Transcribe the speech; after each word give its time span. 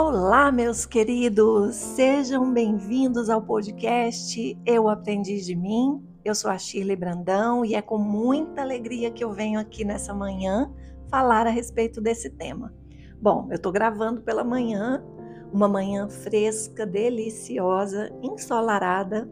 Olá, 0.00 0.52
meus 0.52 0.86
queridos! 0.86 1.74
Sejam 1.74 2.52
bem-vindos 2.52 3.28
ao 3.28 3.42
podcast 3.42 4.56
Eu 4.64 4.88
Aprendi 4.88 5.44
de 5.44 5.56
Mim. 5.56 6.00
Eu 6.24 6.36
sou 6.36 6.52
a 6.52 6.56
Shirley 6.56 6.94
Brandão 6.94 7.64
e 7.64 7.74
é 7.74 7.82
com 7.82 7.98
muita 7.98 8.62
alegria 8.62 9.10
que 9.10 9.24
eu 9.24 9.32
venho 9.32 9.58
aqui 9.58 9.84
nessa 9.84 10.14
manhã 10.14 10.72
falar 11.10 11.48
a 11.48 11.50
respeito 11.50 12.00
desse 12.00 12.30
tema. 12.30 12.72
Bom, 13.20 13.48
eu 13.50 13.56
estou 13.56 13.72
gravando 13.72 14.22
pela 14.22 14.44
manhã, 14.44 15.02
uma 15.52 15.66
manhã 15.66 16.08
fresca, 16.08 16.86
deliciosa, 16.86 18.08
ensolarada, 18.22 19.28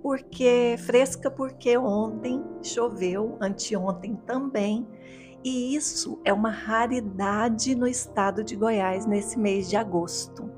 porque 0.00 0.76
fresca 0.78 1.30
porque 1.30 1.76
ontem 1.76 2.42
choveu, 2.62 3.36
anteontem 3.42 4.16
também, 4.24 4.88
e 5.44 5.74
isso 5.74 6.20
é 6.24 6.32
uma 6.32 6.50
raridade 6.50 7.74
no 7.74 7.86
estado 7.86 8.42
de 8.42 8.56
Goiás 8.56 9.06
nesse 9.06 9.38
mês 9.38 9.68
de 9.68 9.76
agosto. 9.76 10.50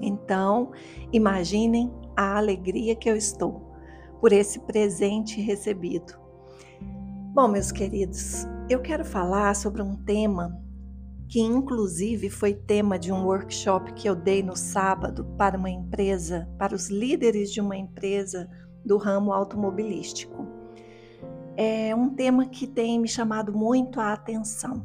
Então, 0.00 0.70
imaginem 1.12 1.92
a 2.16 2.36
alegria 2.36 2.94
que 2.94 3.08
eu 3.08 3.16
estou 3.16 3.72
por 4.20 4.32
esse 4.32 4.60
presente 4.60 5.40
recebido. 5.40 6.14
Bom, 7.34 7.48
meus 7.48 7.72
queridos, 7.72 8.46
eu 8.70 8.80
quero 8.80 9.04
falar 9.04 9.54
sobre 9.56 9.82
um 9.82 9.96
tema 9.96 10.56
que, 11.28 11.40
inclusive, 11.40 12.30
foi 12.30 12.54
tema 12.54 12.98
de 12.98 13.10
um 13.10 13.24
workshop 13.24 13.92
que 13.94 14.08
eu 14.08 14.14
dei 14.14 14.42
no 14.42 14.56
sábado 14.56 15.24
para 15.36 15.58
uma 15.58 15.70
empresa, 15.70 16.48
para 16.58 16.74
os 16.74 16.88
líderes 16.88 17.52
de 17.52 17.60
uma 17.60 17.76
empresa 17.76 18.48
do 18.84 18.96
ramo 18.96 19.32
automobilístico 19.32 20.53
é 21.56 21.94
um 21.94 22.10
tema 22.10 22.46
que 22.46 22.66
tem 22.66 22.98
me 22.98 23.08
chamado 23.08 23.52
muito 23.52 24.00
a 24.00 24.12
atenção. 24.12 24.84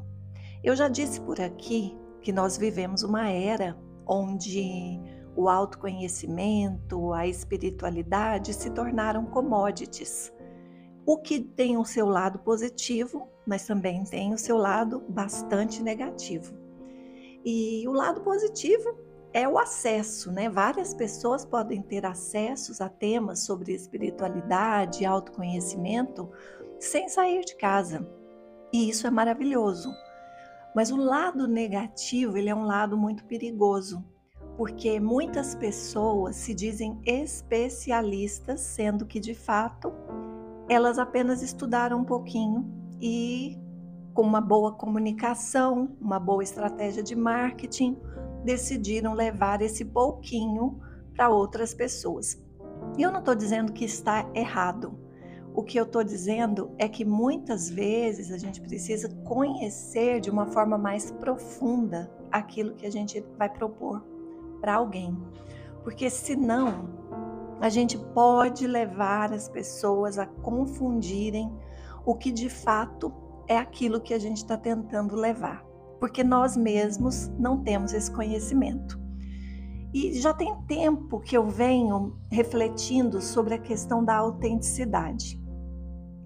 Eu 0.63 0.75
já 0.75 0.87
disse 0.87 1.19
por 1.21 1.39
aqui 1.39 1.97
que 2.21 2.31
nós 2.31 2.57
vivemos 2.57 3.03
uma 3.03 3.29
era 3.29 3.77
onde 4.05 4.99
o 5.35 5.47
autoconhecimento, 5.47 7.13
a 7.13 7.25
espiritualidade 7.25 8.53
se 8.53 8.69
tornaram 8.69 9.25
commodities. 9.25 10.33
O 11.05 11.17
que 11.17 11.39
tem 11.39 11.77
o 11.77 11.85
seu 11.85 12.07
lado 12.07 12.39
positivo, 12.39 13.27
mas 13.47 13.65
também 13.65 14.03
tem 14.03 14.33
o 14.33 14.37
seu 14.37 14.57
lado 14.57 15.03
bastante 15.09 15.81
negativo. 15.81 16.53
E 17.43 17.87
o 17.87 17.93
lado 17.93 18.21
positivo 18.21 18.95
é 19.31 19.47
o 19.47 19.57
acesso, 19.57 20.31
né? 20.31 20.49
Várias 20.49 20.93
pessoas 20.93 21.45
podem 21.45 21.81
ter 21.81 22.05
acessos 22.05 22.81
a 22.81 22.89
temas 22.89 23.39
sobre 23.39 23.73
espiritualidade, 23.73 25.05
autoconhecimento, 25.05 26.29
sem 26.79 27.09
sair 27.09 27.43
de 27.43 27.55
casa. 27.55 28.07
E 28.71 28.89
isso 28.89 29.05
é 29.05 29.09
maravilhoso. 29.09 29.91
Mas 30.75 30.91
o 30.91 30.97
lado 30.97 31.47
negativo, 31.47 32.37
ele 32.37 32.49
é 32.49 32.55
um 32.55 32.65
lado 32.65 32.97
muito 32.97 33.25
perigoso, 33.25 34.03
porque 34.55 34.99
muitas 34.99 35.55
pessoas 35.55 36.35
se 36.35 36.53
dizem 36.53 36.99
especialistas, 37.05 38.61
sendo 38.61 39.05
que 39.05 39.19
de 39.19 39.33
fato 39.33 39.91
elas 40.69 40.99
apenas 40.99 41.41
estudaram 41.41 41.99
um 41.99 42.05
pouquinho 42.05 42.69
e 43.01 43.57
com 44.13 44.21
uma 44.21 44.41
boa 44.41 44.73
comunicação, 44.73 45.95
uma 45.99 46.19
boa 46.19 46.43
estratégia 46.43 47.01
de 47.01 47.15
marketing, 47.15 47.97
decidiram 48.43 49.13
levar 49.13 49.61
esse 49.61 49.83
pouquinho 49.83 50.79
para 51.15 51.29
outras 51.29 51.73
pessoas. 51.73 52.41
E 52.97 53.01
eu 53.01 53.11
não 53.11 53.19
estou 53.19 53.33
dizendo 53.33 53.71
que 53.71 53.85
está 53.85 54.29
errado, 54.33 54.97
o 55.59 55.63
que 55.63 55.77
eu 55.77 55.83
estou 55.83 56.05
dizendo 56.05 56.71
é 56.77 56.87
que 56.87 57.03
muitas 57.03 57.69
vezes 57.69 58.31
a 58.31 58.37
gente 58.37 58.61
precisa 58.61 59.09
conhecer 59.25 60.21
de 60.21 60.29
uma 60.29 60.45
forma 60.45 60.77
mais 60.77 61.11
profunda 61.11 62.09
aquilo 62.31 62.75
que 62.75 62.85
a 62.85 62.89
gente 62.89 63.21
vai 63.37 63.49
propor 63.49 64.01
para 64.61 64.75
alguém. 64.75 65.17
Porque 65.83 66.09
senão 66.09 66.89
a 67.59 67.67
gente 67.67 67.97
pode 67.97 68.65
levar 68.65 69.33
as 69.33 69.49
pessoas 69.49 70.17
a 70.17 70.25
confundirem 70.25 71.51
o 72.05 72.15
que 72.15 72.31
de 72.31 72.47
fato 72.47 73.11
é 73.45 73.57
aquilo 73.57 73.99
que 73.99 74.13
a 74.13 74.19
gente 74.19 74.37
está 74.37 74.55
tentando 74.55 75.13
levar. 75.13 75.65
Porque 75.99 76.23
nós 76.23 76.55
mesmos 76.55 77.27
não 77.37 77.61
temos 77.61 77.91
esse 77.91 78.09
conhecimento. 78.09 78.97
E 79.93 80.13
já 80.13 80.33
tem 80.33 80.55
tempo 80.67 81.19
que 81.19 81.35
eu 81.35 81.47
venho 81.47 82.15
refletindo 82.31 83.21
sobre 83.21 83.55
a 83.55 83.59
questão 83.59 84.05
da 84.05 84.15
autenticidade. 84.15 85.38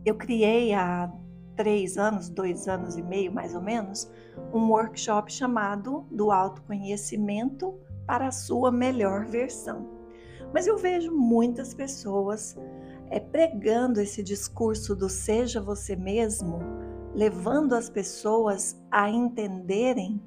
Eu 0.05 0.15
criei 0.15 0.73
há 0.73 1.11
três 1.55 1.97
anos, 1.97 2.29
dois 2.29 2.67
anos 2.67 2.97
e 2.97 3.01
meio 3.01 3.31
mais 3.31 3.55
ou 3.55 3.61
menos, 3.61 4.09
um 4.53 4.69
workshop 4.69 5.31
chamado 5.31 6.05
Do 6.11 6.31
Autoconhecimento 6.31 7.73
para 8.05 8.27
a 8.27 8.31
Sua 8.31 8.71
Melhor 8.71 9.25
Versão. 9.25 9.87
Mas 10.53 10.67
eu 10.67 10.77
vejo 10.77 11.11
muitas 11.11 11.73
pessoas 11.73 12.57
é, 13.09 13.19
pregando 13.19 14.01
esse 14.01 14.21
discurso 14.21 14.95
do 14.95 15.07
seja 15.07 15.61
você 15.61 15.95
mesmo, 15.95 16.59
levando 17.13 17.73
as 17.73 17.89
pessoas 17.89 18.81
a 18.91 19.09
entenderem 19.09 20.21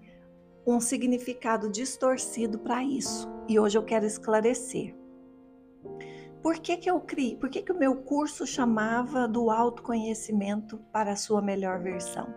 um 0.67 0.81
significado 0.81 1.71
distorcido 1.71 2.59
para 2.59 2.83
isso. 2.83 3.29
E 3.49 3.59
hoje 3.59 3.79
eu 3.79 3.85
quero 3.85 4.05
esclarecer. 4.05 4.95
Por 6.47 6.61
que, 6.61 6.77
que 6.77 6.89
eu 6.89 7.01
criei? 7.01 7.35
Por 7.35 7.51
que, 7.51 7.61
que 7.61 7.73
o 7.73 7.77
meu 7.77 7.97
curso 7.97 8.47
chamava 8.47 9.27
do 9.27 9.51
autoconhecimento 9.51 10.79
para 10.93 11.11
a 11.11 11.17
sua 11.17 11.43
melhor 11.43 11.81
versão? 11.81 12.33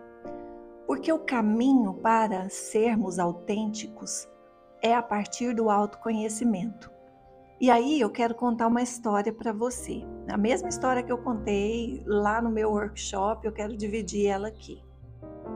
Porque 0.84 1.12
o 1.12 1.20
caminho 1.20 1.94
para 1.94 2.48
sermos 2.48 3.20
autênticos 3.20 4.28
é 4.82 4.92
a 4.92 5.00
partir 5.00 5.54
do 5.54 5.70
autoconhecimento. 5.70 6.90
E 7.60 7.70
aí 7.70 8.00
eu 8.00 8.10
quero 8.10 8.34
contar 8.34 8.66
uma 8.66 8.82
história 8.82 9.32
para 9.32 9.52
você. 9.52 10.02
A 10.28 10.36
mesma 10.36 10.68
história 10.68 11.04
que 11.04 11.12
eu 11.12 11.18
contei 11.18 12.02
lá 12.04 12.42
no 12.42 12.50
meu 12.50 12.72
workshop, 12.72 13.46
eu 13.46 13.52
quero 13.52 13.76
dividir 13.76 14.26
ela 14.26 14.48
aqui. 14.48 14.82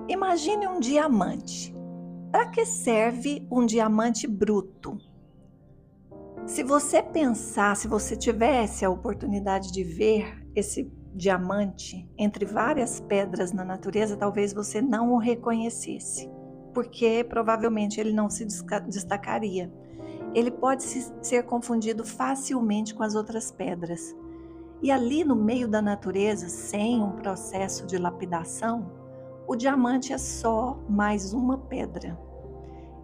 Imagine 0.06 0.68
um 0.68 0.78
diamante. 0.78 1.74
Para 2.30 2.50
que 2.50 2.64
serve 2.64 3.48
um 3.50 3.66
diamante 3.66 4.28
bruto? 4.28 4.96
Se 6.46 6.62
você 6.62 7.02
pensar, 7.02 7.74
se 7.74 7.88
você 7.88 8.14
tivesse 8.14 8.84
a 8.84 8.90
oportunidade 8.90 9.72
de 9.72 9.82
ver 9.82 10.46
esse 10.54 10.92
diamante 11.14 12.06
entre 12.18 12.44
várias 12.44 13.00
pedras 13.00 13.50
na 13.50 13.64
natureza, 13.64 14.14
talvez 14.14 14.52
você 14.52 14.82
não 14.82 15.12
o 15.12 15.18
reconhecesse, 15.18 16.30
porque 16.74 17.24
provavelmente 17.24 17.98
ele 17.98 18.12
não 18.12 18.28
se 18.28 18.44
destacaria. 18.44 19.72
Ele 20.34 20.50
pode 20.50 20.82
ser 20.82 21.44
confundido 21.44 22.04
facilmente 22.04 22.94
com 22.94 23.02
as 23.02 23.14
outras 23.14 23.50
pedras. 23.50 24.14
E 24.82 24.90
ali 24.90 25.24
no 25.24 25.34
meio 25.34 25.66
da 25.66 25.80
natureza, 25.80 26.48
sem 26.50 27.02
um 27.02 27.12
processo 27.12 27.86
de 27.86 27.96
lapidação, 27.96 28.92
o 29.48 29.56
diamante 29.56 30.12
é 30.12 30.18
só 30.18 30.78
mais 30.90 31.32
uma 31.32 31.56
pedra. 31.56 32.18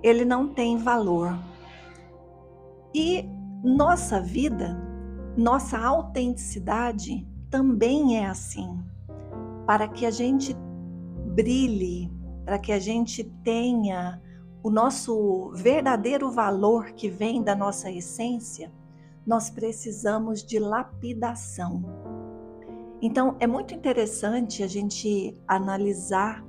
Ele 0.02 0.26
não 0.26 0.48
tem 0.48 0.76
valor. 0.76 1.38
E 2.94 3.28
nossa 3.62 4.20
vida, 4.20 4.76
nossa 5.36 5.78
autenticidade 5.78 7.26
também 7.48 8.18
é 8.18 8.26
assim. 8.26 8.78
Para 9.66 9.86
que 9.86 10.04
a 10.04 10.10
gente 10.10 10.56
brilhe, 11.34 12.10
para 12.44 12.58
que 12.58 12.72
a 12.72 12.78
gente 12.78 13.24
tenha 13.44 14.20
o 14.62 14.70
nosso 14.70 15.52
verdadeiro 15.54 16.30
valor 16.30 16.92
que 16.92 17.08
vem 17.08 17.42
da 17.42 17.54
nossa 17.54 17.90
essência, 17.90 18.72
nós 19.26 19.48
precisamos 19.48 20.42
de 20.42 20.58
lapidação. 20.58 21.84
Então, 23.00 23.36
é 23.38 23.46
muito 23.46 23.72
interessante 23.72 24.62
a 24.62 24.66
gente 24.66 25.40
analisar 25.46 26.44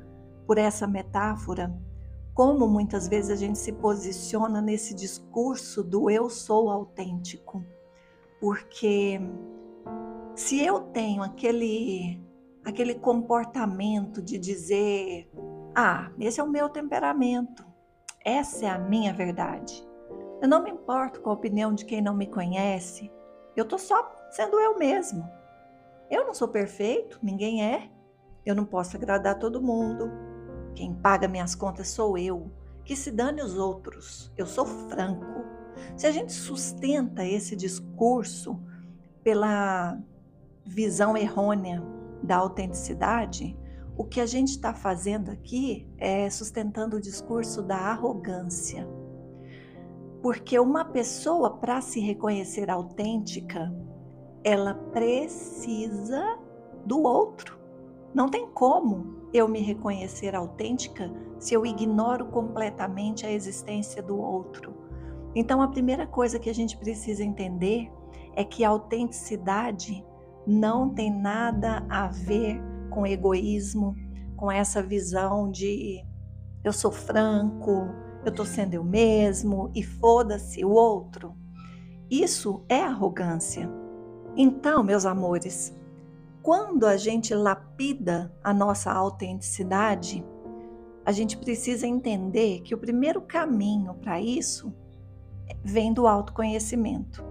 por 0.46 0.58
essa 0.58 0.86
metáfora 0.88 1.74
como 2.34 2.68
muitas 2.68 3.08
vezes 3.08 3.32
a 3.32 3.36
gente 3.36 3.58
se 3.58 3.72
posiciona 3.74 4.62
nesse 4.62 4.94
discurso 4.94 5.84
do 5.84 6.10
eu 6.10 6.30
sou 6.30 6.70
autêntico. 6.70 7.64
Porque 8.40 9.20
se 10.36 10.64
eu 10.64 10.80
tenho 10.80 11.22
aquele 11.22 12.22
aquele 12.64 12.96
comportamento 12.96 14.22
de 14.22 14.38
dizer: 14.38 15.30
"Ah, 15.76 16.12
esse 16.20 16.40
é 16.40 16.44
o 16.44 16.50
meu 16.50 16.70
temperamento. 16.70 17.66
Essa 18.24 18.66
é 18.66 18.70
a 18.70 18.80
minha 18.80 19.14
verdade. 19.14 19.88
Eu 20.42 20.48
não 20.48 20.64
me 20.64 20.72
importo 20.72 21.22
com 21.22 21.30
a 21.30 21.34
opinião 21.34 21.74
de 21.74 21.86
quem 21.86 22.02
não 22.02 22.16
me 22.16 22.28
conhece. 22.28 23.12
Eu 23.56 23.66
tô 23.66 23.78
só 23.78 24.12
sendo 24.32 24.60
eu 24.60 24.78
mesmo." 24.78 25.24
Eu 26.10 26.26
não 26.26 26.34
sou 26.34 26.50
perfeito, 26.50 27.18
ninguém 27.24 27.64
é. 27.64 27.90
Eu 28.46 28.54
não 28.54 28.66
posso 28.66 28.98
agradar 28.98 29.40
todo 29.40 29.62
mundo. 29.62 30.12
Quem 30.76 30.94
paga 30.94 31.28
minhas 31.28 31.56
contas 31.56 31.90
sou 31.90 32.18
eu. 32.18 32.52
Que 32.84 32.96
se 32.96 33.12
dane 33.12 33.42
os 33.42 33.58
outros. 33.58 34.32
Eu 34.38 34.46
sou 34.46 34.66
franco. 34.66 35.46
Se 35.96 36.08
a 36.08 36.12
gente 36.12 36.34
sustenta 36.34 37.26
esse 37.26 37.56
discurso 37.56 38.60
pela 39.24 39.98
visão 40.66 41.16
errônea 41.16 41.84
da 42.24 42.38
autenticidade, 42.38 43.58
o 43.98 44.04
que 44.04 44.20
a 44.20 44.26
gente 44.26 44.50
está 44.50 44.74
fazendo 44.74 45.30
aqui 45.32 45.88
é 45.98 46.30
sustentando 46.30 46.98
o 46.98 47.02
discurso 47.02 47.62
da 47.62 47.78
arrogância. 47.78 48.88
Porque 50.22 50.58
uma 50.60 50.86
pessoa, 50.86 51.58
para 51.58 51.82
se 51.82 52.00
reconhecer 52.00 52.70
autêntica, 52.70 53.74
ela 54.44 54.74
precisa 54.74 56.38
do 56.86 57.02
outro. 57.04 57.61
Não 58.14 58.28
tem 58.28 58.48
como 58.48 59.22
eu 59.34 59.48
me 59.48 59.62
reconhecer 59.62 60.36
autêntica 60.36 61.12
se 61.40 61.54
eu 61.54 61.66
ignoro 61.66 62.26
completamente 62.26 63.26
a 63.26 63.32
existência 63.32 64.02
do 64.04 64.20
outro. 64.20 64.74
Então, 65.34 65.62
a 65.62 65.68
primeira 65.68 66.06
coisa 66.06 66.38
que 66.38 66.50
a 66.50 66.54
gente 66.54 66.78
precisa 66.78 67.24
entender 67.24 67.92
é 68.36 68.44
que 68.44 68.64
a 68.64 68.70
autenticidade 68.70 70.06
não 70.46 70.90
tem 70.90 71.12
nada 71.12 71.86
a 71.90 72.08
ver 72.08 72.62
com 72.90 73.08
egoísmo, 73.08 73.96
com 74.36 74.52
essa 74.52 74.82
visão 74.82 75.50
de 75.50 76.04
eu 76.64 76.74
sou 76.74 76.92
franco, 76.92 77.88
eu 78.26 78.32
tô 78.32 78.46
sendo 78.46 78.74
eu 78.74 78.84
mesmo 78.84 79.72
e 79.74 79.82
foda-se 79.82 80.64
o 80.66 80.70
outro. 80.70 81.34
Isso 82.10 82.64
é 82.68 82.82
arrogância. 82.82 83.70
Então, 84.36 84.84
meus 84.84 85.06
amores, 85.06 85.76
quando 86.42 86.86
a 86.86 86.98
gente 86.98 87.34
lapida 87.34 88.34
a 88.44 88.54
nossa 88.54 88.92
autenticidade, 88.92 90.26
a 91.06 91.12
gente 91.12 91.38
precisa 91.38 91.88
entender 91.88 92.62
que 92.62 92.74
o 92.74 92.78
primeiro 92.78 93.22
caminho 93.22 93.94
para 93.96 94.22
isso 94.22 94.74
vem 95.64 95.94
do 95.94 96.08
autoconhecimento. 96.08 97.24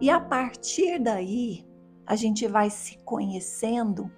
E 0.00 0.10
a 0.10 0.20
partir 0.20 0.98
daí, 0.98 1.66
a 2.06 2.16
gente 2.16 2.46
vai 2.46 2.70
se 2.70 2.98
conhecendo 3.04 4.10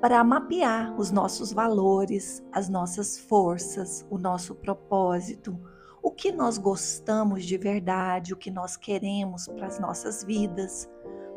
para 0.00 0.22
mapear 0.24 0.98
os 0.98 1.10
nossos 1.10 1.52
valores, 1.52 2.42
as 2.52 2.68
nossas 2.68 3.18
forças, 3.18 4.06
o 4.10 4.18
nosso 4.18 4.54
propósito, 4.54 5.58
o 6.02 6.10
que 6.10 6.32
nós 6.32 6.58
gostamos 6.58 7.44
de 7.44 7.56
verdade, 7.56 8.32
o 8.32 8.36
que 8.36 8.50
nós 8.50 8.76
queremos 8.76 9.46
para 9.46 9.66
as 9.66 9.78
nossas 9.78 10.24
vidas. 10.24 10.88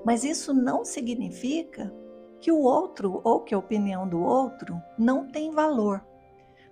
Mas 0.05 0.23
isso 0.23 0.53
não 0.53 0.83
significa 0.83 1.93
que 2.39 2.51
o 2.51 2.59
outro 2.59 3.21
ou 3.23 3.39
que 3.39 3.55
a 3.55 3.57
opinião 3.57 4.07
do 4.07 4.21
outro 4.21 4.81
não 4.97 5.31
tem 5.31 5.51
valor. 5.51 6.05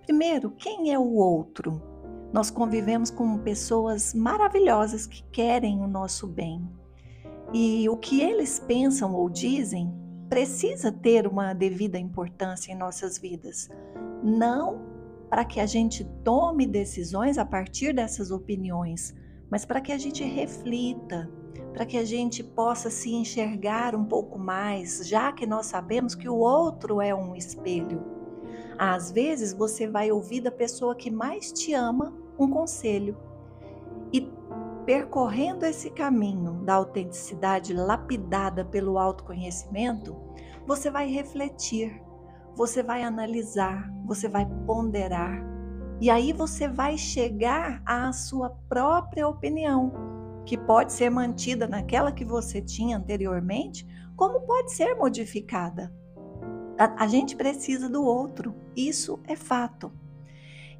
Primeiro, 0.05 0.51
quem 0.51 0.91
é 0.91 0.99
o 0.99 1.13
outro? 1.13 1.81
Nós 2.33 2.49
convivemos 2.49 3.09
com 3.09 3.37
pessoas 3.37 4.13
maravilhosas 4.13 5.05
que 5.05 5.23
querem 5.31 5.81
o 5.81 5.87
nosso 5.87 6.27
bem. 6.27 6.67
E 7.53 7.87
o 7.89 7.97
que 7.97 8.21
eles 8.21 8.59
pensam 8.59 9.13
ou 9.13 9.29
dizem 9.29 9.93
precisa 10.29 10.91
ter 10.91 11.27
uma 11.27 11.53
devida 11.53 11.99
importância 11.99 12.71
em 12.71 12.77
nossas 12.77 13.17
vidas. 13.17 13.69
Não 14.23 14.89
para 15.29 15.45
que 15.45 15.59
a 15.59 15.65
gente 15.65 16.03
tome 16.23 16.65
decisões 16.65 17.37
a 17.37 17.45
partir 17.45 17.93
dessas 17.93 18.31
opiniões, 18.31 19.15
mas 19.49 19.65
para 19.65 19.79
que 19.79 19.93
a 19.93 19.97
gente 19.97 20.23
reflita, 20.23 21.29
para 21.73 21.85
que 21.85 21.97
a 21.97 22.05
gente 22.05 22.43
possa 22.43 22.89
se 22.89 23.13
enxergar 23.13 23.95
um 23.95 24.05
pouco 24.05 24.37
mais, 24.37 25.07
já 25.07 25.31
que 25.31 25.45
nós 25.45 25.67
sabemos 25.67 26.15
que 26.15 26.27
o 26.29 26.35
outro 26.35 27.01
é 27.01 27.13
um 27.13 27.35
espelho. 27.35 28.03
Às 28.77 29.11
vezes 29.11 29.53
você 29.53 29.87
vai 29.87 30.11
ouvir 30.11 30.41
da 30.41 30.51
pessoa 30.51 30.95
que 30.95 31.11
mais 31.11 31.51
te 31.51 31.73
ama 31.73 32.13
um 32.37 32.49
conselho. 32.49 33.17
E 34.11 34.29
percorrendo 34.85 35.65
esse 35.65 35.89
caminho 35.91 36.53
da 36.65 36.73
autenticidade 36.75 37.73
lapidada 37.73 38.65
pelo 38.65 38.97
autoconhecimento, 38.97 40.15
você 40.65 40.89
vai 40.89 41.07
refletir, 41.07 42.01
você 42.55 42.83
vai 42.83 43.03
analisar, 43.03 43.91
você 44.05 44.27
vai 44.27 44.45
ponderar. 44.65 45.45
E 45.99 46.09
aí 46.09 46.33
você 46.33 46.67
vai 46.67 46.97
chegar 46.97 47.81
à 47.85 48.11
sua 48.11 48.49
própria 48.67 49.27
opinião, 49.27 50.10
que 50.45 50.57
pode 50.57 50.91
ser 50.93 51.09
mantida 51.09 51.67
naquela 51.67 52.11
que 52.11 52.25
você 52.25 52.61
tinha 52.61 52.97
anteriormente, 52.97 53.85
como 54.15 54.41
pode 54.41 54.71
ser 54.73 54.95
modificada. 54.95 55.93
A, 56.77 57.03
a 57.03 57.07
gente 57.07 57.35
precisa 57.35 57.89
do 57.89 58.03
outro, 58.03 58.55
isso 58.75 59.19
é 59.27 59.35
fato. 59.35 59.91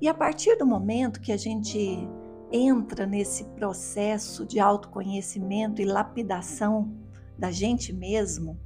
E 0.01 0.07
a 0.07 0.13
partir 0.13 0.57
do 0.57 0.65
momento 0.65 1.21
que 1.21 1.31
a 1.31 1.37
gente 1.37 2.07
entra 2.51 3.05
nesse 3.05 3.45
processo 3.45 4.45
de 4.45 4.59
autoconhecimento 4.59 5.81
e 5.81 5.85
lapidação 5.85 6.91
da 7.37 7.51
gente 7.51 7.93
mesmo, 7.93 8.59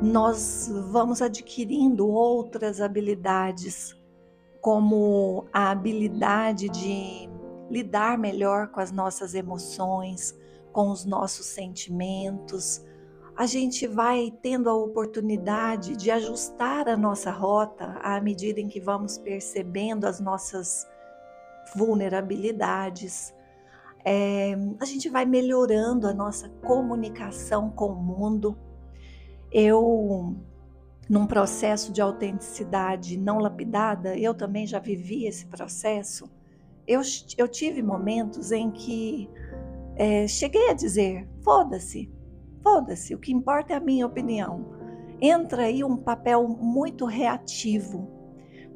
nós 0.00 0.70
vamos 0.90 1.22
adquirindo 1.22 2.08
outras 2.08 2.80
habilidades, 2.80 3.96
como 4.60 5.46
a 5.52 5.70
habilidade 5.70 6.68
de 6.68 7.28
lidar 7.70 8.18
melhor 8.18 8.68
com 8.68 8.80
as 8.80 8.92
nossas 8.92 9.34
emoções, 9.34 10.36
com 10.72 10.90
os 10.90 11.04
nossos 11.04 11.46
sentimentos, 11.46 12.84
a 13.36 13.46
gente 13.46 13.86
vai 13.86 14.32
tendo 14.42 14.68
a 14.68 14.74
oportunidade 14.74 15.96
de 15.96 16.10
ajustar 16.10 16.88
a 16.88 16.96
nossa 16.96 17.30
rota 17.30 17.98
à 18.02 18.20
medida 18.20 18.60
em 18.60 18.68
que 18.68 18.80
vamos 18.80 19.16
percebendo 19.16 20.04
as 20.04 20.20
nossas 20.20 20.86
vulnerabilidades. 21.74 23.34
É, 24.04 24.54
a 24.78 24.84
gente 24.84 25.08
vai 25.08 25.24
melhorando 25.24 26.06
a 26.06 26.12
nossa 26.12 26.48
comunicação 26.62 27.70
com 27.70 27.86
o 27.86 28.02
mundo. 28.02 28.56
Eu, 29.50 30.36
num 31.08 31.26
processo 31.26 31.90
de 31.90 32.02
autenticidade 32.02 33.16
não 33.16 33.38
lapidada, 33.38 34.16
eu 34.16 34.34
também 34.34 34.66
já 34.66 34.78
vivi 34.78 35.26
esse 35.26 35.46
processo. 35.46 36.30
Eu, 36.86 37.00
eu 37.38 37.48
tive 37.48 37.82
momentos 37.82 38.52
em 38.52 38.70
que 38.70 39.28
é, 39.96 40.26
cheguei 40.26 40.70
a 40.70 40.74
dizer: 40.74 41.28
foda-se, 41.42 42.10
Foda-se, 42.62 43.12
o 43.12 43.18
que 43.18 43.32
importa 43.32 43.72
é 43.72 43.76
a 43.76 43.80
minha 43.80 44.06
opinião. 44.06 44.64
Entra 45.20 45.64
aí 45.64 45.82
um 45.82 45.96
papel 45.96 46.46
muito 46.46 47.04
reativo, 47.04 48.08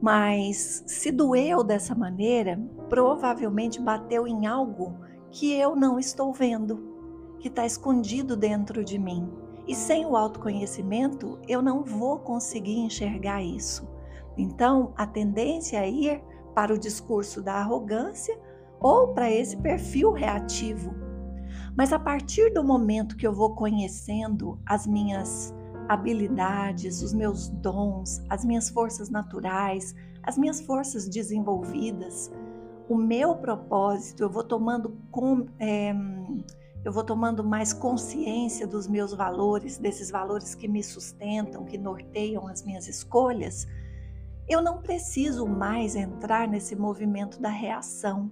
mas 0.02 0.82
se 0.86 1.12
doeu 1.12 1.62
dessa 1.62 1.94
maneira, 1.94 2.60
provavelmente 2.88 3.80
bateu 3.80 4.26
em 4.26 4.46
algo 4.46 4.94
que 5.30 5.52
eu 5.54 5.76
não 5.76 5.98
estou 5.98 6.32
vendo, 6.32 7.36
que 7.38 7.48
está 7.48 7.64
escondido 7.64 8.36
dentro 8.36 8.84
de 8.84 8.98
mim. 8.98 9.28
E 9.68 9.74
sem 9.74 10.04
o 10.04 10.16
autoconhecimento, 10.16 11.38
eu 11.46 11.62
não 11.62 11.82
vou 11.82 12.18
conseguir 12.18 12.78
enxergar 12.78 13.42
isso. 13.42 13.88
Então, 14.36 14.92
a 14.96 15.06
tendência 15.06 15.78
é 15.78 15.88
ir 15.88 16.22
para 16.56 16.74
o 16.74 16.78
discurso 16.78 17.40
da 17.40 17.54
arrogância 17.54 18.36
ou 18.80 19.14
para 19.14 19.30
esse 19.30 19.56
perfil 19.56 20.10
reativo 20.10 21.06
mas 21.76 21.92
a 21.92 21.98
partir 21.98 22.54
do 22.54 22.64
momento 22.64 23.16
que 23.16 23.26
eu 23.26 23.34
vou 23.34 23.54
conhecendo 23.54 24.58
as 24.64 24.86
minhas 24.86 25.54
habilidades, 25.86 27.02
os 27.02 27.12
meus 27.12 27.50
dons, 27.50 28.22
as 28.30 28.44
minhas 28.44 28.70
forças 28.70 29.10
naturais, 29.10 29.94
as 30.22 30.38
minhas 30.38 30.60
forças 30.62 31.06
desenvolvidas, 31.06 32.32
o 32.88 32.96
meu 32.96 33.36
propósito, 33.36 34.22
eu 34.22 34.30
vou 34.30 34.42
tomando 34.42 34.96
com, 35.10 35.46
é, 35.60 35.94
eu 36.82 36.90
vou 36.90 37.04
tomando 37.04 37.44
mais 37.44 37.74
consciência 37.74 38.66
dos 38.66 38.88
meus 38.88 39.12
valores, 39.12 39.76
desses 39.76 40.10
valores 40.10 40.54
que 40.54 40.66
me 40.66 40.82
sustentam, 40.82 41.66
que 41.66 41.76
norteiam 41.76 42.48
as 42.48 42.64
minhas 42.64 42.88
escolhas. 42.88 43.66
Eu 44.48 44.62
não 44.62 44.80
preciso 44.80 45.46
mais 45.46 45.96
entrar 45.96 46.46
nesse 46.46 46.76
movimento 46.76 47.40
da 47.40 47.48
reação. 47.48 48.30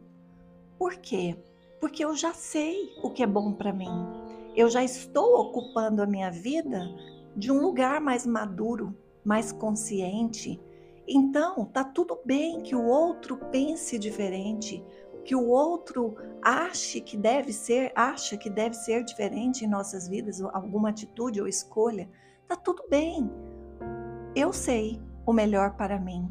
Por 0.79 0.97
quê? 0.97 1.37
porque 1.85 2.03
eu 2.03 2.17
já 2.17 2.33
sei 2.33 2.97
o 3.03 3.11
que 3.11 3.23
é 3.23 3.27
bom 3.27 3.53
para 3.53 3.71
mim. 3.71 3.91
Eu 4.57 4.71
já 4.71 4.83
estou 4.83 5.39
ocupando 5.39 6.01
a 6.01 6.07
minha 6.07 6.31
vida 6.31 6.89
de 7.37 7.53
um 7.53 7.61
lugar 7.61 8.01
mais 8.01 8.27
maduro, 8.27 8.97
mais 9.23 9.53
consciente. 9.53 10.59
Então, 11.07 11.67
tá 11.67 11.85
tudo 11.85 12.19
bem 12.25 12.63
que 12.63 12.75
o 12.75 12.87
outro 12.87 13.37
pense 13.53 13.99
diferente, 13.99 14.83
que 15.27 15.37
o 15.37 15.51
outro 15.51 16.17
ache 16.43 17.03
que 17.03 17.19
deve 17.19 17.53
ser, 17.53 17.93
acha 17.95 18.35
que 18.39 18.49
deve 18.49 18.75
ser 18.75 19.05
diferente 19.05 19.67
em 19.67 19.69
nossas 19.69 20.09
vidas, 20.09 20.41
alguma 20.41 20.89
atitude 20.89 21.39
ou 21.39 21.47
escolha. 21.47 22.09
Tá 22.49 22.57
tudo 22.57 22.83
bem. 22.89 23.31
Eu 24.35 24.55
sei 24.55 24.99
o 25.27 25.33
melhor 25.33 25.77
para 25.77 25.99
mim 25.99 26.31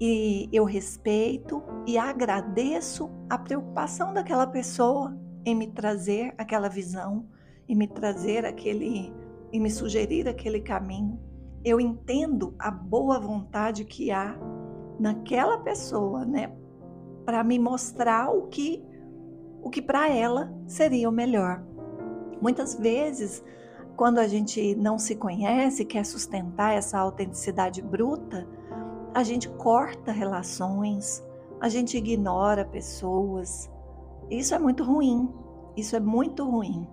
e 0.00 0.48
eu 0.50 0.64
respeito 0.64 1.62
e 1.86 1.98
agradeço 1.98 3.10
a 3.28 3.36
preocupação 3.36 4.14
daquela 4.14 4.46
pessoa 4.46 5.14
em 5.44 5.54
me 5.54 5.66
trazer 5.66 6.34
aquela 6.38 6.68
visão, 6.68 7.26
em 7.68 7.76
me 7.76 7.86
trazer 7.86 8.46
aquele, 8.46 9.12
em 9.52 9.60
me 9.60 9.70
sugerir 9.70 10.26
aquele 10.26 10.60
caminho. 10.60 11.20
Eu 11.62 11.78
entendo 11.78 12.54
a 12.58 12.70
boa 12.70 13.20
vontade 13.20 13.84
que 13.84 14.10
há 14.10 14.34
naquela 14.98 15.58
pessoa, 15.58 16.24
né, 16.24 16.50
para 17.26 17.44
me 17.44 17.58
mostrar 17.58 18.30
o 18.30 18.46
que 18.48 18.82
o 19.62 19.68
que 19.68 19.82
para 19.82 20.08
ela 20.08 20.50
seria 20.66 21.06
o 21.06 21.12
melhor. 21.12 21.62
Muitas 22.40 22.74
vezes, 22.74 23.44
quando 24.00 24.18
a 24.18 24.26
gente 24.26 24.74
não 24.76 24.98
se 24.98 25.14
conhece, 25.14 25.84
quer 25.84 26.06
sustentar 26.06 26.72
essa 26.72 26.98
autenticidade 26.98 27.82
bruta, 27.82 28.48
a 29.12 29.22
gente 29.22 29.46
corta 29.46 30.10
relações, 30.10 31.22
a 31.60 31.68
gente 31.68 31.98
ignora 31.98 32.64
pessoas, 32.64 33.70
Isso 34.30 34.54
é 34.54 34.58
muito 34.58 34.84
ruim. 34.84 35.28
Isso 35.76 35.94
é 35.96 36.00
muito 36.00 36.48
ruim. 36.50 36.88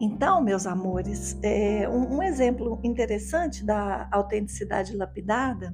Então, 0.00 0.42
meus 0.42 0.66
amores, 0.66 1.38
é, 1.40 1.88
um, 1.88 2.16
um 2.16 2.20
exemplo 2.20 2.80
interessante 2.82 3.64
da 3.64 4.08
autenticidade 4.10 4.96
lapidada 4.96 5.72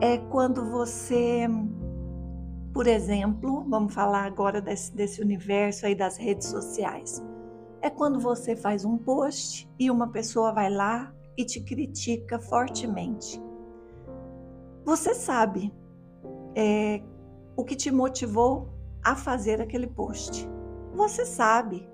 é 0.00 0.16
quando 0.16 0.70
você, 0.70 1.48
por 2.72 2.86
exemplo, 2.86 3.66
vamos 3.68 3.92
falar 3.92 4.26
agora 4.26 4.60
desse, 4.60 4.94
desse 4.94 5.20
universo 5.20 5.86
aí 5.86 5.96
das 5.96 6.16
redes 6.16 6.46
sociais. 6.46 7.20
É 7.82 7.90
quando 7.90 8.20
você 8.20 8.54
faz 8.54 8.84
um 8.84 8.96
post 8.96 9.68
e 9.76 9.90
uma 9.90 10.08
pessoa 10.08 10.52
vai 10.52 10.70
lá 10.70 11.12
e 11.36 11.44
te 11.44 11.60
critica 11.60 12.38
fortemente. 12.38 13.42
Você 14.84 15.14
sabe 15.14 15.74
é, 16.54 17.02
o 17.56 17.64
que 17.64 17.74
te 17.74 17.90
motivou 17.90 18.68
a 19.04 19.16
fazer 19.16 19.60
aquele 19.60 19.88
post. 19.88 20.48
Você 20.94 21.26
sabe 21.26 21.88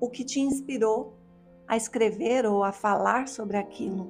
o 0.00 0.08
que 0.08 0.24
te 0.24 0.38
inspirou 0.38 1.18
a 1.66 1.76
escrever 1.76 2.46
ou 2.46 2.62
a 2.62 2.70
falar 2.70 3.26
sobre 3.26 3.56
aquilo. 3.56 4.08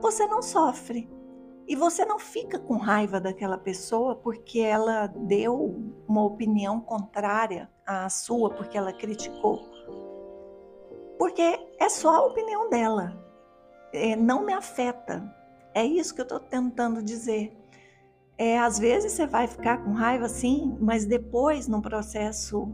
Você 0.00 0.26
não 0.26 0.40
sofre 0.40 1.10
e 1.66 1.74
você 1.74 2.04
não 2.04 2.18
fica 2.18 2.58
com 2.58 2.76
raiva 2.76 3.20
daquela 3.20 3.58
pessoa 3.58 4.14
porque 4.14 4.60
ela 4.60 5.08
deu 5.08 5.74
uma 6.06 6.24
opinião 6.24 6.80
contrária 6.80 7.68
à 7.84 8.08
sua, 8.08 8.50
porque 8.50 8.78
ela 8.78 8.92
criticou. 8.92 9.75
Porque 11.18 11.58
é 11.78 11.88
só 11.88 12.16
a 12.16 12.26
opinião 12.26 12.68
dela, 12.68 13.16
é, 13.92 14.14
não 14.14 14.44
me 14.44 14.52
afeta. 14.52 15.34
É 15.74 15.84
isso 15.84 16.14
que 16.14 16.20
eu 16.20 16.24
estou 16.24 16.40
tentando 16.40 17.02
dizer. 17.02 17.56
É, 18.38 18.58
às 18.58 18.78
vezes 18.78 19.12
você 19.12 19.26
vai 19.26 19.46
ficar 19.46 19.82
com 19.82 19.92
raiva, 19.92 20.28
sim, 20.28 20.76
mas 20.80 21.06
depois, 21.06 21.66
no 21.66 21.80
processo 21.80 22.68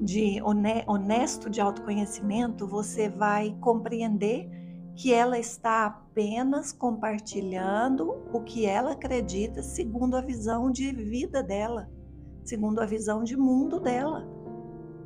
de 0.00 0.40
honesto 0.42 1.48
de 1.48 1.60
autoconhecimento, 1.60 2.66
você 2.66 3.08
vai 3.08 3.56
compreender 3.60 4.50
que 4.94 5.12
ela 5.12 5.38
está 5.38 5.86
apenas 5.86 6.72
compartilhando 6.72 8.24
o 8.32 8.40
que 8.40 8.66
ela 8.66 8.92
acredita 8.92 9.62
segundo 9.62 10.16
a 10.16 10.20
visão 10.20 10.70
de 10.70 10.90
vida 10.90 11.42
dela, 11.42 11.88
segundo 12.44 12.80
a 12.80 12.86
visão 12.86 13.22
de 13.22 13.36
mundo 13.36 13.78
dela. 13.78 14.26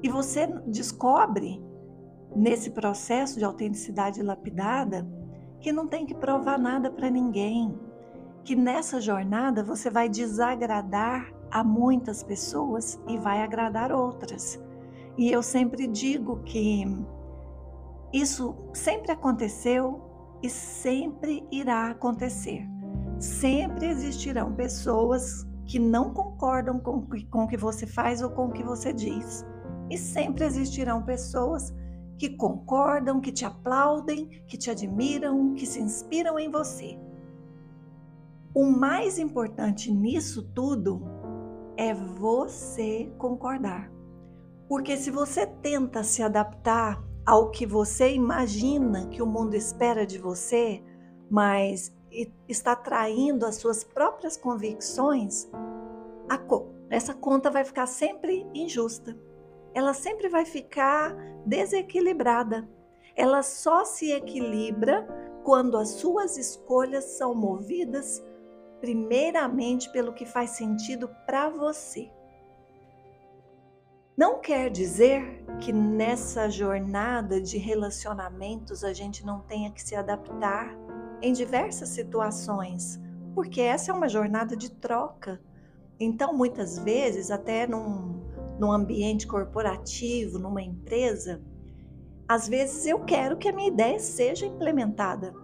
E 0.02 0.08
você 0.08 0.46
descobre 0.66 1.62
nesse 2.34 2.70
processo 2.70 3.38
de 3.38 3.44
autenticidade 3.44 4.22
lapidada 4.22 5.06
que 5.60 5.72
não 5.72 5.86
tem 5.86 6.06
que 6.06 6.14
provar 6.14 6.58
nada 6.58 6.90
para 6.90 7.10
ninguém, 7.10 7.78
que 8.44 8.56
nessa 8.56 9.00
jornada 9.00 9.62
você 9.62 9.90
vai 9.90 10.08
desagradar 10.08 11.32
a 11.50 11.62
muitas 11.62 12.22
pessoas 12.22 12.98
e 13.06 13.18
vai 13.18 13.42
agradar 13.42 13.92
outras. 13.92 14.58
E 15.18 15.30
eu 15.30 15.42
sempre 15.42 15.86
digo 15.86 16.42
que 16.44 16.84
isso 18.12 18.56
sempre 18.72 19.12
aconteceu 19.12 20.00
e 20.42 20.48
sempre 20.48 21.46
irá 21.50 21.90
acontecer. 21.90 22.66
Sempre 23.18 23.88
existirão 23.88 24.54
pessoas 24.54 25.46
que 25.66 25.78
não 25.78 26.12
concordam 26.14 26.78
com, 26.80 27.06
o 27.32 27.46
que 27.46 27.56
você 27.56 27.86
faz 27.86 28.22
ou 28.22 28.30
com 28.30 28.46
o 28.46 28.52
que 28.52 28.62
você 28.62 28.92
diz. 28.92 29.44
E 29.90 29.98
sempre 29.98 30.44
existirão 30.44 31.02
pessoas 31.02 31.72
que 32.20 32.28
concordam, 32.28 33.18
que 33.18 33.32
te 33.32 33.46
aplaudem, 33.46 34.26
que 34.46 34.58
te 34.58 34.70
admiram, 34.70 35.54
que 35.54 35.64
se 35.64 35.80
inspiram 35.80 36.38
em 36.38 36.50
você. 36.50 36.98
O 38.54 38.66
mais 38.66 39.18
importante 39.18 39.90
nisso 39.90 40.42
tudo 40.54 41.00
é 41.78 41.94
você 41.94 43.10
concordar. 43.16 43.90
Porque 44.68 44.98
se 44.98 45.10
você 45.10 45.46
tenta 45.46 46.04
se 46.04 46.22
adaptar 46.22 47.02
ao 47.24 47.50
que 47.50 47.64
você 47.64 48.12
imagina 48.12 49.06
que 49.06 49.22
o 49.22 49.26
mundo 49.26 49.54
espera 49.54 50.04
de 50.04 50.18
você, 50.18 50.84
mas 51.30 51.90
está 52.46 52.76
traindo 52.76 53.46
as 53.46 53.56
suas 53.56 53.82
próprias 53.82 54.36
convicções, 54.36 55.48
essa 56.90 57.14
conta 57.14 57.50
vai 57.50 57.64
ficar 57.64 57.86
sempre 57.86 58.46
injusta. 58.52 59.16
Ela 59.74 59.94
sempre 59.94 60.28
vai 60.28 60.44
ficar 60.44 61.14
desequilibrada. 61.46 62.68
Ela 63.16 63.42
só 63.42 63.84
se 63.84 64.12
equilibra 64.12 65.06
quando 65.44 65.76
as 65.76 65.90
suas 65.90 66.36
escolhas 66.36 67.04
são 67.04 67.34
movidas 67.34 68.22
primeiramente 68.80 69.90
pelo 69.92 70.12
que 70.12 70.24
faz 70.24 70.50
sentido 70.50 71.08
para 71.26 71.48
você. 71.50 72.10
Não 74.16 74.38
quer 74.38 74.70
dizer 74.70 75.44
que 75.60 75.72
nessa 75.72 76.50
jornada 76.50 77.40
de 77.40 77.56
relacionamentos 77.56 78.84
a 78.84 78.92
gente 78.92 79.24
não 79.24 79.40
tenha 79.40 79.70
que 79.70 79.82
se 79.82 79.94
adaptar 79.94 80.76
em 81.22 81.32
diversas 81.32 81.90
situações, 81.90 83.00
porque 83.34 83.60
essa 83.60 83.90
é 83.90 83.94
uma 83.94 84.08
jornada 84.08 84.56
de 84.56 84.70
troca. 84.70 85.40
Então, 85.98 86.34
muitas 86.34 86.78
vezes, 86.78 87.30
até 87.30 87.66
num, 87.66 88.29
num 88.60 88.70
ambiente 88.70 89.26
corporativo, 89.26 90.38
numa 90.38 90.62
empresa, 90.62 91.42
às 92.28 92.46
vezes 92.46 92.86
eu 92.86 93.00
quero 93.00 93.36
que 93.36 93.48
a 93.48 93.52
minha 93.52 93.68
ideia 93.68 93.98
seja 93.98 94.46
implementada, 94.46 95.34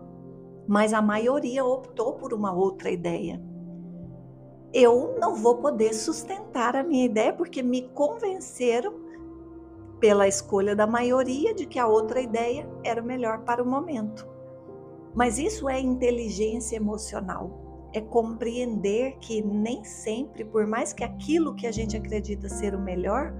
mas 0.68 0.92
a 0.92 1.02
maioria 1.02 1.64
optou 1.64 2.12
por 2.12 2.32
uma 2.32 2.52
outra 2.52 2.90
ideia 2.90 3.42
eu 4.78 5.16
não 5.18 5.34
vou 5.34 5.56
poder 5.56 5.94
sustentar 5.94 6.76
a 6.76 6.82
minha 6.82 7.06
ideia 7.06 7.32
porque 7.32 7.62
me 7.62 7.88
convenceram 7.88 8.92
pela 9.98 10.28
escolha 10.28 10.76
da 10.76 10.86
maioria 10.86 11.54
de 11.54 11.64
que 11.64 11.78
a 11.78 11.86
outra 11.86 12.20
ideia 12.20 12.68
era 12.84 13.00
melhor 13.00 13.40
para 13.40 13.62
o 13.62 13.66
momento. 13.66 14.28
Mas 15.14 15.38
isso 15.38 15.66
é 15.66 15.80
inteligência 15.80 16.76
emocional. 16.76 17.65
É 17.96 18.00
compreender 18.02 19.16
que 19.20 19.40
nem 19.40 19.82
sempre, 19.82 20.44
por 20.44 20.66
mais 20.66 20.92
que 20.92 21.02
aquilo 21.02 21.54
que 21.54 21.66
a 21.66 21.72
gente 21.72 21.96
acredita 21.96 22.46
ser 22.46 22.74
o 22.74 22.78
melhor, 22.78 23.32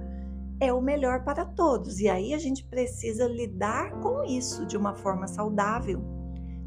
é 0.59 0.73
o 0.73 0.81
melhor 0.81 1.25
para 1.25 1.45
todos. 1.45 2.01
E 2.01 2.09
aí 2.09 2.33
a 2.33 2.39
gente 2.39 2.65
precisa 2.65 3.27
lidar 3.27 4.01
com 4.01 4.25
isso 4.25 4.65
de 4.65 4.75
uma 4.75 4.95
forma 4.95 5.27
saudável, 5.27 6.03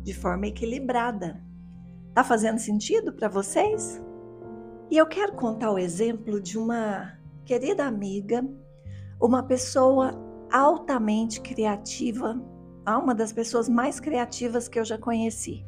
de 0.04 0.14
forma 0.14 0.46
equilibrada. 0.46 1.44
Tá 2.14 2.24
fazendo 2.24 2.60
sentido 2.60 3.12
para 3.12 3.28
vocês? 3.28 4.00
E 4.92 4.96
eu 4.96 5.08
quero 5.08 5.34
contar 5.34 5.72
o 5.72 5.80
exemplo 5.80 6.40
de 6.40 6.60
uma 6.60 7.18
querida 7.44 7.88
amiga, 7.88 8.48
uma 9.20 9.42
pessoa 9.42 10.14
altamente 10.52 11.42
criativa, 11.42 12.40
uma 12.88 13.16
das 13.16 13.34
pessoas 13.34 13.68
mais 13.68 14.00
criativas 14.00 14.68
que 14.68 14.80
eu 14.80 14.86
já 14.86 15.00
conheci. 15.00 15.66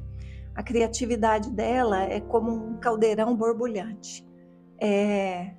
A 0.55 0.63
criatividade 0.63 1.49
dela 1.49 2.03
é 2.03 2.19
como 2.19 2.51
um 2.51 2.77
caldeirão 2.77 3.35
borbulhante. 3.35 4.25
É, 4.79 5.55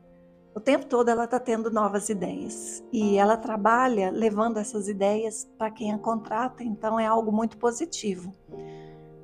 o 0.55 0.61
tempo 0.61 0.85
todo 0.87 1.09
ela 1.09 1.25
está 1.25 1.41
tendo 1.41 1.71
novas 1.71 2.11
ideias 2.11 2.85
e 2.93 3.17
ela 3.17 3.37
trabalha 3.37 4.11
levando 4.11 4.59
essas 4.59 4.87
ideias 4.87 5.49
para 5.57 5.71
quem 5.71 5.93
a 5.93 5.99
contrata, 5.99 6.63
então 6.63 7.01
é 7.01 7.07
algo 7.07 7.33
muito 7.33 7.57
positivo. 7.57 8.33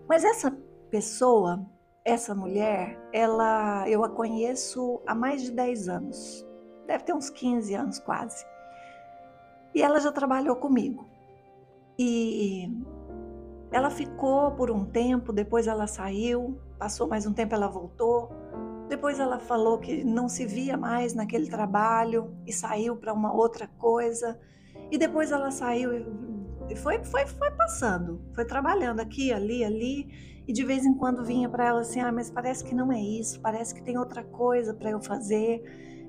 Mas 0.09 0.25
essa 0.25 0.57
pessoa, 0.91 1.67
essa 2.03 2.35
mulher, 2.35 2.99
ela, 3.13 3.87
eu 3.89 4.03
a 4.05 4.09
conheço 4.09 5.03
há 5.07 5.15
mais 5.15 5.43
de 5.43 5.51
10 5.51 5.89
anos. 5.89 6.47
Deve 6.87 7.05
ter 7.05 7.13
uns 7.13 7.29
15 7.29 7.75
anos 7.75 7.99
quase. 7.99 8.43
E 9.75 9.83
ela 9.83 10.01
já 10.01 10.11
trabalhou 10.11 10.57
comigo. 10.57 11.07
E 11.99 12.71
ela 13.71 13.91
ficou 13.91 14.53
por 14.53 14.71
um 14.71 14.85
tempo, 14.85 15.33
depois 15.33 15.67
ela 15.67 15.87
saiu, 15.87 16.59
passou 16.79 17.07
mais 17.07 17.27
um 17.27 17.33
tempo, 17.33 17.55
ela 17.55 17.69
voltou. 17.69 18.31
Depois 18.89 19.21
ela 19.21 19.39
falou 19.39 19.79
que 19.79 20.03
não 20.03 20.29
se 20.29 20.47
via 20.47 20.77
mais 20.77 21.13
naquele 21.13 21.49
trabalho 21.49 22.35
e 22.47 22.53
saiu 22.53 22.97
para 22.97 23.13
uma 23.13 23.33
outra 23.33 23.67
coisa. 23.79 24.39
E 24.91 24.97
depois 24.97 25.31
ela 25.31 25.51
saiu 25.51 25.93
e 26.71 26.77
foi, 26.77 27.03
foi, 27.05 27.27
foi 27.27 27.51
passando, 27.51 28.21
foi 28.35 28.45
trabalhando 28.45 29.01
aqui, 29.01 29.33
ali, 29.33 29.65
ali. 29.65 30.43
E 30.47 30.53
de 30.53 30.65
vez 30.65 30.87
em 30.87 30.95
quando 30.95 31.25
vinha 31.25 31.49
para 31.49 31.67
ela 31.67 31.81
assim: 31.81 32.01
ah, 32.01 32.13
mas 32.13 32.31
parece 32.31 32.65
que 32.65 32.75
não 32.75 32.91
é 32.91 33.01
isso, 33.01 33.41
parece 33.41 33.75
que 33.75 33.83
tem 33.83 33.99
outra 33.99 34.23
coisa 34.23 34.73
para 34.73 34.91
eu 34.91 35.01
fazer. 35.01 35.63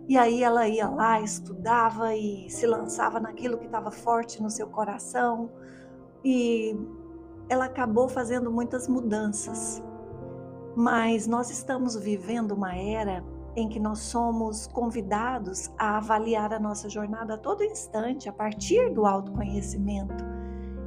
E 0.07 0.17
aí 0.17 0.41
ela 0.43 0.67
ia 0.67 0.89
lá, 0.89 1.21
estudava 1.21 2.15
e 2.15 2.49
se 2.49 2.65
lançava 2.65 3.19
naquilo 3.19 3.57
que 3.57 3.65
estava 3.65 3.91
forte 3.91 4.41
no 4.41 4.49
seu 4.49 4.67
coração. 4.67 5.51
E 6.23 6.75
ela 7.49 7.65
acabou 7.65 8.07
fazendo 8.07 8.51
muitas 8.51 8.87
mudanças. 8.87 9.83
Mas 10.75 11.27
nós 11.27 11.49
estamos 11.49 11.95
vivendo 11.95 12.51
uma 12.51 12.75
era 12.75 13.23
em 13.55 13.67
que 13.67 13.79
nós 13.79 13.99
somos 13.99 14.67
convidados 14.67 15.69
a 15.77 15.97
avaliar 15.97 16.53
a 16.53 16.59
nossa 16.59 16.87
jornada 16.87 17.33
a 17.33 17.37
todo 17.37 17.63
instante, 17.63 18.29
a 18.29 18.31
partir 18.31 18.93
do 18.93 19.05
autoconhecimento. 19.05 20.23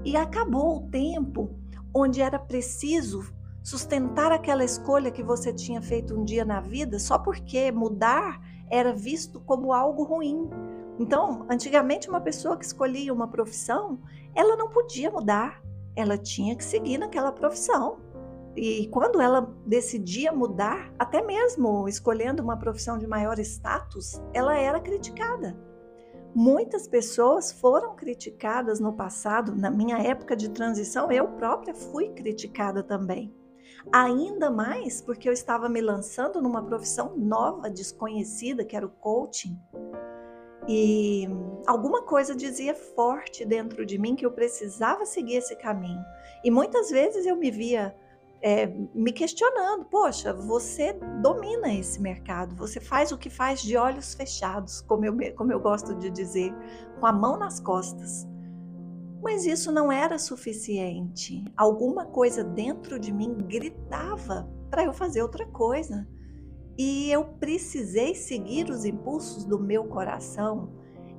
E 0.05 0.17
acabou 0.17 0.77
o 0.77 0.89
tempo 0.89 1.51
onde 1.95 2.23
era 2.23 2.39
preciso 2.39 3.35
sustentar 3.63 4.33
aquela 4.33 4.65
escolha 4.65 5.11
que 5.11 5.23
você 5.23 5.53
tinha 5.53 5.83
feito 5.83 6.19
um 6.19 6.25
dia 6.25 6.45
na 6.45 6.61
vida 6.61 6.99
só 6.99 7.19
porque 7.19 7.71
mudar 7.71 8.41
era 8.71 8.93
visto 8.93 9.41
como 9.41 9.73
algo 9.73 10.03
ruim. 10.03 10.49
Então, 10.99 11.47
antigamente, 11.49 12.09
uma 12.09 12.21
pessoa 12.21 12.57
que 12.57 12.65
escolhia 12.65 13.13
uma 13.13 13.29
profissão, 13.29 14.01
ela 14.35 14.57
não 14.57 14.69
podia 14.69 15.11
mudar, 15.11 15.63
ela 15.97 16.17
tinha 16.17 16.57
que 16.57 16.65
seguir 16.65 16.99
naquela 16.99 17.33
profissão. 17.33 17.99
E 18.55 18.87
quando 18.89 19.21
ela 19.21 19.51
decidia 19.67 20.31
mudar, 20.31 20.93
até 20.99 21.23
mesmo 21.23 21.89
escolhendo 21.89 22.43
uma 22.43 22.57
profissão 22.57 22.99
de 22.99 23.07
maior 23.07 23.39
status, 23.39 24.23
ela 24.35 24.57
era 24.57 24.79
criticada. 24.79 25.57
Muitas 26.35 26.87
pessoas 26.87 27.53
foram 27.53 27.95
criticadas 27.95 28.81
no 28.81 28.93
passado, 28.93 29.55
na 29.55 29.71
minha 29.71 29.99
época 29.99 30.35
de 30.35 30.49
transição, 30.51 31.11
eu 31.11 31.29
própria 31.29 31.75
fui 31.75 32.11
criticada 32.11 32.83
também. 32.83 33.35
Ainda 33.93 34.51
mais 34.51 35.01
porque 35.01 35.29
eu 35.29 35.33
estava 35.33 35.69
me 35.69 35.81
lançando 35.81 36.41
numa 36.41 36.63
profissão 36.63 37.17
nova, 37.17 37.69
desconhecida, 37.69 38.65
que 38.65 38.77
era 38.77 38.87
o 38.87 38.91
coaching. 38.91 39.59
E 40.69 41.29
alguma 41.67 42.03
coisa 42.03 42.35
dizia 42.35 42.75
forte 42.75 43.45
dentro 43.45 43.85
de 43.85 43.99
mim 43.99 44.15
que 44.15 44.25
eu 44.25 44.31
precisava 44.31 45.05
seguir 45.05 45.37
esse 45.37 45.57
caminho. 45.57 46.03
E 46.45 46.51
muitas 46.51 46.91
vezes 46.91 47.27
eu 47.27 47.37
me 47.37 47.51
via 47.51 47.95
é, 48.43 48.67
me 48.95 49.13
questionando: 49.13 49.85
poxa, 49.85 50.33
você 50.33 50.93
domina 51.23 51.73
esse 51.73 52.01
mercado, 52.01 52.57
você 52.57 52.81
faz 52.81 53.13
o 53.13 53.19
que 53.19 53.31
faz 53.31 53.63
de 53.63 53.77
olhos 53.77 54.15
fechados, 54.15 54.81
como 54.83 55.05
eu, 55.05 55.35
como 55.37 55.53
eu 55.53 55.61
gosto 55.61 55.95
de 55.95 56.11
dizer, 56.11 56.53
com 56.99 57.07
a 57.07 57.13
mão 57.13 57.39
nas 57.39 57.61
costas. 57.61 58.27
Mas 59.23 59.47
isso 59.47 59.71
não 59.71 59.93
era 59.93 60.19
suficiente. 60.19 61.45
Alguma 61.57 62.07
coisa 62.07 62.43
dentro 62.43 62.99
de 62.99 63.13
mim 63.13 63.35
gritava 63.47 64.51
para 64.69 64.85
eu 64.85 64.93
fazer 64.93 65.23
outra 65.23 65.47
coisa. 65.47 66.09
E 66.79 67.11
eu 67.11 67.25
precisei 67.25 68.15
seguir 68.15 68.71
os 68.71 68.85
impulsos 68.85 69.45
do 69.45 69.59
meu 69.59 69.85
coração, 69.85 70.71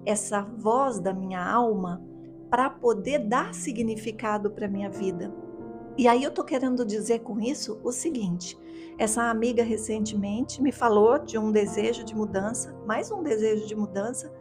essa 0.06 0.42
voz 0.42 1.00
da 1.00 1.14
minha 1.14 1.44
alma, 1.44 2.02
para 2.50 2.70
poder 2.70 3.20
dar 3.20 3.54
significado 3.54 4.52
para 4.52 4.68
minha 4.68 4.90
vida. 4.90 5.34
E 5.98 6.08
aí 6.08 6.24
eu 6.24 6.32
tô 6.32 6.44
querendo 6.44 6.86
dizer 6.86 7.20
com 7.20 7.40
isso 7.40 7.80
o 7.84 7.92
seguinte: 7.92 8.58
essa 8.98 9.24
amiga 9.30 9.64
recentemente 9.64 10.62
me 10.62 10.72
falou 10.72 11.20
de 11.20 11.38
um 11.38 11.52
desejo 11.52 12.04
de 12.04 12.16
mudança, 12.16 12.76
mais 12.86 13.12
um 13.12 13.22
desejo 13.22 13.68
de 13.68 13.76
mudança, 13.76 14.34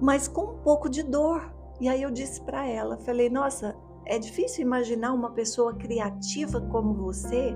mas 0.00 0.26
com 0.28 0.42
um 0.42 0.58
pouco 0.58 0.88
de 0.88 1.02
dor. 1.02 1.54
E 1.80 1.88
aí 1.88 2.02
eu 2.02 2.10
disse 2.10 2.40
para 2.40 2.66
ela, 2.66 2.96
falei: 2.98 3.28
"Nossa, 3.28 3.76
é 4.06 4.18
difícil 4.18 4.62
imaginar 4.62 5.12
uma 5.12 5.30
pessoa 5.30 5.74
criativa 5.74 6.60
como 6.60 6.94
você 6.94 7.54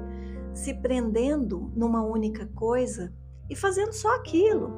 se 0.54 0.74
prendendo 0.74 1.72
numa 1.74 2.02
única 2.02 2.46
coisa 2.54 3.12
e 3.48 3.56
fazendo 3.56 3.92
só 3.92 4.14
aquilo. 4.16 4.72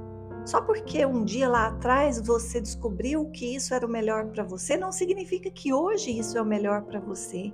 Só 0.45 0.61
porque 0.61 1.07
um 1.07 1.25
dia 1.25 1.49
lá 1.49 1.69
atrás 1.69 2.21
você 2.21 2.61
descobriu 2.61 3.31
que 3.31 3.55
isso 3.55 3.73
era 3.73 3.87
o 3.87 3.91
melhor 3.91 4.27
para 4.27 4.45
você, 4.45 4.77
não 4.77 4.93
significa 4.93 5.51
que 5.51 5.73
hoje 5.73 6.19
isso 6.19 6.37
é 6.37 6.43
o 6.43 6.47
melhor 6.47 6.83
para 6.83 7.01
você. 7.01 7.53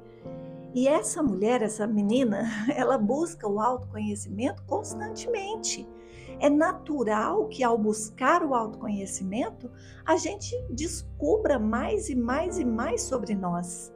E 0.75 0.87
essa 0.87 1.23
mulher, 1.23 1.63
essa 1.63 1.87
menina, 1.87 2.49
ela 2.75 2.99
busca 2.99 3.47
o 3.49 3.61
autoconhecimento 3.61 4.63
constantemente. 4.65 5.87
É 6.41 6.49
natural 6.49 7.47
que 7.49 7.63
ao 7.63 7.77
buscar 7.77 8.43
o 8.43 8.55
autoconhecimento, 8.55 9.71
a 10.07 10.17
gente 10.17 10.57
descubra 10.71 11.59
mais 11.59 12.09
e 12.09 12.15
mais 12.15 12.59
e 12.59 12.65
mais 12.65 13.03
sobre 13.03 13.35
nós. 13.35 13.93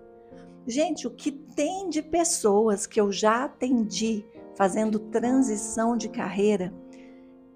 Gente, 0.66 1.06
o 1.06 1.10
que 1.10 1.32
tem 1.54 1.88
de 1.88 2.02
pessoas 2.02 2.86
que 2.86 3.00
eu 3.00 3.10
já 3.10 3.44
atendi 3.44 4.24
fazendo 4.54 4.98
transição 4.98 5.96
de 5.96 6.08
carreira, 6.08 6.72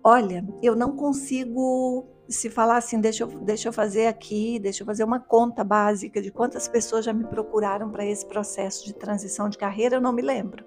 olha, 0.03 0.47
eu 0.63 0.75
não 0.75 0.97
consigo 0.97 2.07
se 2.29 2.51
falar 2.51 2.77
assim, 2.77 3.01
deixa 3.01 3.25
eu, 3.25 3.29
deixa 3.41 3.69
eu 3.69 3.73
fazer 3.73 4.07
aqui, 4.07 4.59
deixa 4.59 4.83
eu 4.83 4.87
fazer 4.87 5.03
uma 5.03 5.19
conta 5.19 5.65
básica 5.65 6.21
de 6.21 6.31
quantas 6.31 6.69
pessoas 6.69 7.05
já 7.05 7.13
me 7.13 7.25
procuraram 7.25 7.91
para 7.91 8.05
esse 8.05 8.27
processo 8.27 8.85
de 8.85 8.93
transição 8.93 9.49
de 9.49 9.57
carreira, 9.57 9.97
eu 9.97 10.01
não 10.01 10.13
me 10.13 10.21
lembro. 10.21 10.65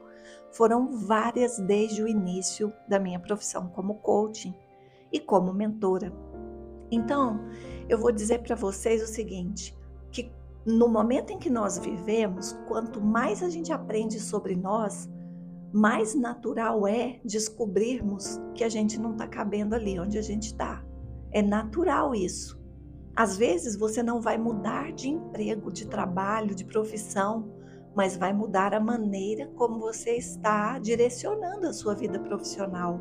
Foram 0.51 0.91
várias 0.91 1.59
desde 1.59 2.01
o 2.01 2.07
início 2.07 2.73
da 2.87 2.99
minha 2.99 3.19
profissão 3.19 3.69
como 3.69 3.95
coaching 3.95 4.53
e 5.11 5.19
como 5.19 5.53
mentora. 5.53 6.11
Então, 6.89 7.39
eu 7.87 7.97
vou 7.97 8.11
dizer 8.11 8.39
para 8.39 8.55
vocês 8.55 9.01
o 9.03 9.07
seguinte, 9.07 9.77
no 10.65 10.87
momento 10.87 11.31
em 11.31 11.39
que 11.39 11.49
nós 11.49 11.77
vivemos, 11.79 12.53
quanto 12.67 13.01
mais 13.01 13.41
a 13.41 13.49
gente 13.49 13.73
aprende 13.73 14.19
sobre 14.19 14.55
nós, 14.55 15.09
mais 15.73 16.13
natural 16.13 16.85
é 16.85 17.19
descobrirmos 17.23 18.39
que 18.53 18.63
a 18.63 18.69
gente 18.69 18.99
não 18.99 19.13
está 19.13 19.27
cabendo 19.27 19.73
ali 19.73 19.99
onde 19.99 20.17
a 20.17 20.21
gente 20.21 20.47
está. 20.47 20.83
É 21.31 21.41
natural 21.41 22.13
isso. 22.13 22.59
Às 23.15 23.37
vezes 23.37 23.75
você 23.75 24.03
não 24.03 24.21
vai 24.21 24.37
mudar 24.37 24.91
de 24.91 25.09
emprego, 25.09 25.71
de 25.71 25.87
trabalho, 25.87 26.53
de 26.53 26.65
profissão, 26.65 27.51
mas 27.95 28.15
vai 28.15 28.33
mudar 28.33 28.73
a 28.73 28.79
maneira 28.79 29.47
como 29.55 29.79
você 29.79 30.11
está 30.11 30.77
direcionando 30.79 31.67
a 31.67 31.73
sua 31.73 31.95
vida 31.95 32.19
profissional. 32.19 32.99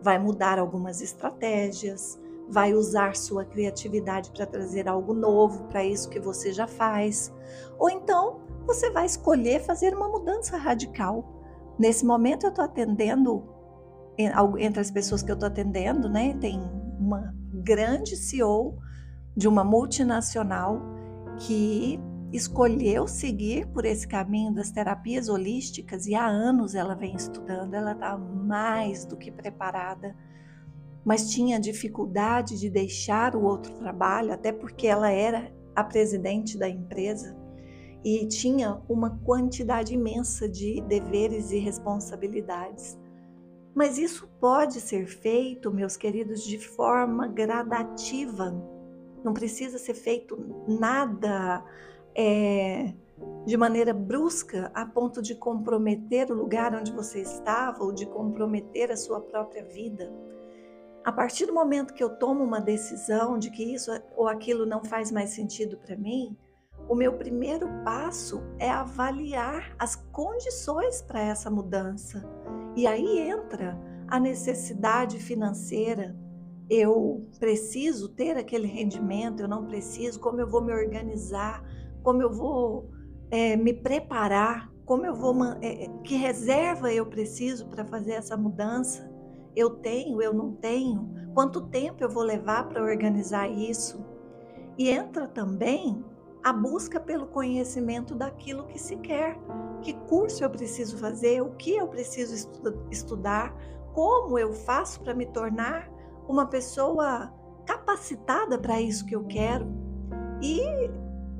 Vai 0.00 0.18
mudar 0.18 0.58
algumas 0.58 1.00
estratégias, 1.00 2.20
vai 2.48 2.74
usar 2.74 3.16
sua 3.16 3.44
criatividade 3.44 4.30
para 4.30 4.46
trazer 4.46 4.88
algo 4.88 5.14
novo 5.14 5.64
para 5.64 5.84
isso 5.84 6.10
que 6.10 6.20
você 6.20 6.52
já 6.52 6.66
faz. 6.66 7.32
Ou 7.78 7.90
então 7.90 8.40
você 8.66 8.90
vai 8.90 9.06
escolher 9.06 9.60
fazer 9.60 9.94
uma 9.94 10.08
mudança 10.08 10.56
radical. 10.56 11.24
Nesse 11.78 12.04
momento 12.04 12.44
eu 12.44 12.50
estou 12.50 12.64
atendendo, 12.64 13.44
entre 14.58 14.80
as 14.80 14.90
pessoas 14.90 15.22
que 15.22 15.30
eu 15.30 15.34
estou 15.34 15.48
atendendo, 15.48 16.08
né, 16.08 16.34
tem 16.40 16.60
uma 16.98 17.34
grande 17.52 18.16
CEO 18.16 18.78
de 19.36 19.48
uma 19.48 19.64
multinacional 19.64 20.80
que 21.38 21.98
escolheu 22.32 23.06
seguir 23.06 23.66
por 23.68 23.84
esse 23.84 24.06
caminho 24.06 24.52
das 24.52 24.70
terapias 24.70 25.28
holísticas 25.28 26.06
e 26.06 26.14
há 26.14 26.26
anos 26.26 26.74
ela 26.74 26.94
vem 26.94 27.14
estudando, 27.14 27.74
ela 27.74 27.92
está 27.92 28.16
mais 28.16 29.04
do 29.04 29.16
que 29.16 29.30
preparada 29.30 30.16
mas 31.04 31.30
tinha 31.30 31.60
dificuldade 31.60 32.58
de 32.58 32.70
deixar 32.70 33.36
o 33.36 33.44
outro 33.44 33.74
trabalho, 33.74 34.32
até 34.32 34.52
porque 34.52 34.86
ela 34.86 35.10
era 35.10 35.52
a 35.74 35.84
presidente 35.84 36.56
da 36.56 36.68
empresa 36.68 37.36
e 38.04 38.26
tinha 38.26 38.80
uma 38.88 39.18
quantidade 39.24 39.94
imensa 39.94 40.48
de 40.48 40.80
deveres 40.82 41.50
e 41.50 41.58
responsabilidades. 41.58 42.98
Mas 43.74 43.98
isso 43.98 44.28
pode 44.38 44.80
ser 44.80 45.06
feito, 45.06 45.72
meus 45.72 45.96
queridos, 45.96 46.44
de 46.44 46.58
forma 46.58 47.26
gradativa. 47.26 48.54
Não 49.24 49.32
precisa 49.32 49.78
ser 49.78 49.94
feito 49.94 50.38
nada 50.68 51.64
é, 52.14 52.94
de 53.46 53.56
maneira 53.56 53.92
brusca 53.92 54.70
a 54.74 54.86
ponto 54.86 55.20
de 55.20 55.34
comprometer 55.34 56.30
o 56.30 56.34
lugar 56.34 56.74
onde 56.74 56.92
você 56.92 57.20
estava 57.20 57.82
ou 57.82 57.92
de 57.92 58.06
comprometer 58.06 58.92
a 58.92 58.96
sua 58.96 59.20
própria 59.20 59.64
vida. 59.64 60.12
A 61.04 61.12
partir 61.12 61.44
do 61.44 61.52
momento 61.52 61.92
que 61.92 62.02
eu 62.02 62.08
tomo 62.08 62.42
uma 62.42 62.62
decisão 62.62 63.38
de 63.38 63.50
que 63.50 63.62
isso 63.62 63.90
ou 64.16 64.26
aquilo 64.26 64.64
não 64.64 64.82
faz 64.82 65.12
mais 65.12 65.30
sentido 65.30 65.76
para 65.76 65.94
mim, 65.94 66.34
o 66.88 66.94
meu 66.94 67.12
primeiro 67.12 67.68
passo 67.84 68.42
é 68.58 68.70
avaliar 68.70 69.74
as 69.78 69.96
condições 69.96 71.02
para 71.02 71.20
essa 71.20 71.50
mudança. 71.50 72.24
E 72.74 72.86
aí 72.86 73.18
entra 73.18 73.78
a 74.08 74.18
necessidade 74.18 75.18
financeira. 75.18 76.16
Eu 76.70 77.28
preciso 77.38 78.08
ter 78.08 78.38
aquele 78.38 78.66
rendimento, 78.66 79.40
eu 79.40 79.48
não 79.48 79.66
preciso, 79.66 80.18
como 80.18 80.40
eu 80.40 80.48
vou 80.48 80.62
me 80.62 80.72
organizar, 80.72 81.62
como 82.02 82.22
eu 82.22 82.32
vou 82.32 82.90
é, 83.30 83.56
me 83.56 83.74
preparar, 83.74 84.72
como 84.86 85.04
eu 85.04 85.14
vou. 85.14 85.34
É, 85.60 85.86
que 86.02 86.16
reserva 86.16 86.90
eu 86.90 87.04
preciso 87.04 87.68
para 87.68 87.84
fazer 87.84 88.12
essa 88.12 88.36
mudança? 88.38 89.13
Eu 89.56 89.70
tenho, 89.70 90.20
eu 90.20 90.32
não 90.32 90.52
tenho, 90.52 91.08
quanto 91.34 91.68
tempo 91.68 92.02
eu 92.02 92.08
vou 92.08 92.22
levar 92.22 92.68
para 92.68 92.82
organizar 92.82 93.48
isso. 93.48 94.04
E 94.76 94.90
entra 94.90 95.28
também 95.28 96.04
a 96.42 96.52
busca 96.52 97.00
pelo 97.00 97.26
conhecimento 97.26 98.14
daquilo 98.14 98.66
que 98.66 98.78
se 98.78 98.96
quer. 98.96 99.38
Que 99.80 99.92
curso 99.92 100.44
eu 100.44 100.50
preciso 100.50 100.98
fazer, 100.98 101.40
o 101.42 101.50
que 101.52 101.76
eu 101.76 101.88
preciso 101.88 102.50
estudar, 102.90 103.56
como 103.92 104.38
eu 104.38 104.52
faço 104.52 105.00
para 105.00 105.14
me 105.14 105.26
tornar 105.26 105.90
uma 106.28 106.46
pessoa 106.46 107.32
capacitada 107.64 108.58
para 108.58 108.80
isso 108.80 109.06
que 109.06 109.14
eu 109.14 109.24
quero. 109.24 109.66
E 110.42 110.60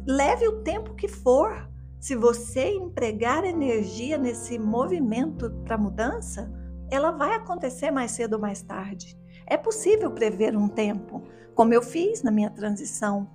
leve 0.07 0.49
o 0.49 0.63
tempo 0.63 0.95
que 0.95 1.09
for. 1.09 1.69
Se 2.01 2.15
você 2.15 2.69
empregar 2.69 3.45
energia 3.45 4.19
nesse 4.19 4.59
movimento 4.59 5.51
para 5.65 5.79
mudança, 5.79 6.53
ela 6.95 7.11
vai 7.11 7.35
acontecer 7.35 7.91
mais 7.91 8.13
cedo 8.13 8.35
ou 8.35 8.41
mais 8.41 8.63
tarde. 8.63 9.19
É 9.47 9.57
possível 9.57 10.11
prever 10.11 10.57
um 10.57 10.69
tempo, 10.69 11.23
como 11.55 11.75
eu 11.75 11.83
fiz 11.83 12.23
na 12.23 12.31
minha 12.31 12.51
transição. 12.51 13.29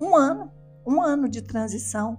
Um 0.00 0.16
ano, 0.16 0.50
um 0.86 1.02
ano 1.02 1.28
de 1.28 1.42
transição. 1.42 2.18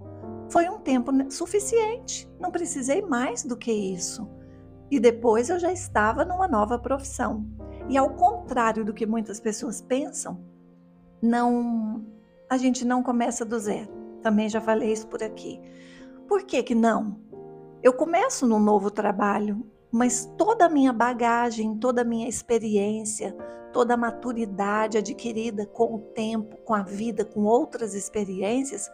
Foi 0.49 0.69
um 0.69 0.79
tempo 0.79 1.11
suficiente, 1.31 2.29
não 2.39 2.51
precisei 2.51 3.01
mais 3.01 3.43
do 3.43 3.57
que 3.57 3.71
isso. 3.71 4.29
E 4.89 4.99
depois 4.99 5.49
eu 5.49 5.57
já 5.57 5.71
estava 5.71 6.25
numa 6.25 6.47
nova 6.47 6.77
profissão. 6.77 7.45
E 7.89 7.97
ao 7.97 8.09
contrário 8.11 8.83
do 8.83 8.93
que 8.93 9.05
muitas 9.05 9.39
pessoas 9.39 9.81
pensam, 9.81 10.43
não 11.21 12.05
a 12.49 12.57
gente 12.57 12.83
não 12.83 13.01
começa 13.01 13.45
do 13.45 13.57
zero. 13.57 13.89
Também 14.21 14.49
já 14.49 14.59
falei 14.59 14.91
isso 14.91 15.07
por 15.07 15.23
aqui. 15.23 15.61
Por 16.27 16.43
que 16.43 16.61
que 16.61 16.75
não? 16.75 17.17
Eu 17.81 17.93
começo 17.93 18.45
num 18.45 18.59
novo 18.59 18.91
trabalho, 18.91 19.65
mas 19.91 20.25
toda 20.37 20.65
a 20.65 20.69
minha 20.69 20.93
bagagem, 20.93 21.75
toda 21.75 22.01
a 22.01 22.05
minha 22.05 22.29
experiência, 22.29 23.35
toda 23.73 23.93
a 23.93 23.97
maturidade 23.97 24.97
adquirida 24.97 25.65
com 25.65 25.95
o 25.95 25.99
tempo, 25.99 26.57
com 26.63 26.73
a 26.73 26.81
vida, 26.81 27.25
com 27.25 27.41
outras 27.43 27.93
experiências, 27.93 28.89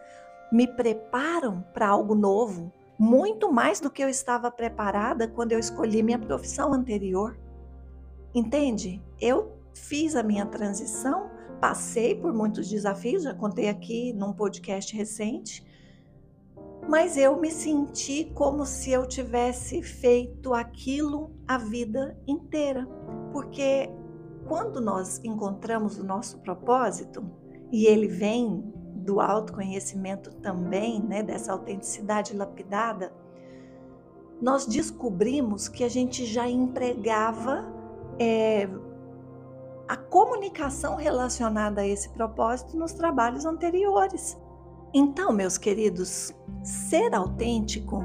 me 0.52 0.68
preparam 0.68 1.64
para 1.74 1.88
algo 1.88 2.16
novo, 2.16 2.72
muito 2.98 3.52
mais 3.52 3.80
do 3.80 3.92
que 3.92 4.04
eu 4.04 4.10
estava 4.10 4.50
preparada 4.50 5.28
quando 5.28 5.52
eu 5.52 5.60
escolhi 5.60 6.02
minha 6.02 6.18
profissão 6.18 6.74
anterior. 6.74 7.38
Entende? 8.34 9.02
Eu 9.20 9.58
fiz 9.74 10.16
a 10.16 10.24
minha 10.24 10.46
transição, 10.46 11.30
passei 11.60 12.16
por 12.16 12.34
muitos 12.34 12.68
desafios, 12.70 13.24
já 13.24 13.34
contei 13.34 13.70
aqui 13.70 14.14
num 14.14 14.34
podcast 14.34 14.96
recente, 14.96 15.64
mas 16.88 17.18
eu 17.18 17.40
me 17.40 17.52
senti 17.52 18.32
como 18.34 18.66
se 18.66 18.92
eu 18.92 19.06
tivesse 19.06 19.82
feito 19.82 20.54
aquilo 20.54 21.32
a 21.48 21.58
vida 21.58 22.18
inteira, 22.26 22.88
porque 23.32 23.90
quando 24.48 24.80
nós 24.80 25.20
encontramos 25.24 25.98
o 25.98 26.06
nosso 26.06 26.40
propósito, 26.40 27.24
e 27.72 27.86
ele 27.86 28.08
vem 28.08 28.64
do 28.96 29.20
autoconhecimento 29.20 30.34
também, 30.36 31.02
né, 31.02 31.22
dessa 31.22 31.52
autenticidade 31.52 32.36
lapidada, 32.36 33.14
nós 34.42 34.66
descobrimos 34.66 35.68
que 35.68 35.84
a 35.84 35.90
gente 35.90 36.26
já 36.26 36.48
empregava 36.48 37.66
é, 38.20 38.70
a 39.88 39.98
comunicação 39.98 40.96
relacionada 40.96 41.82
a 41.82 41.88
esse 41.88 42.10
propósito 42.10 42.78
nos 42.78 42.94
trabalhos 42.94 43.46
anteriores. 43.46 44.38
Então, 44.94 45.32
meus 45.32 45.58
queridos, 45.58 46.34
ser 46.64 47.14
autêntico 47.14 48.02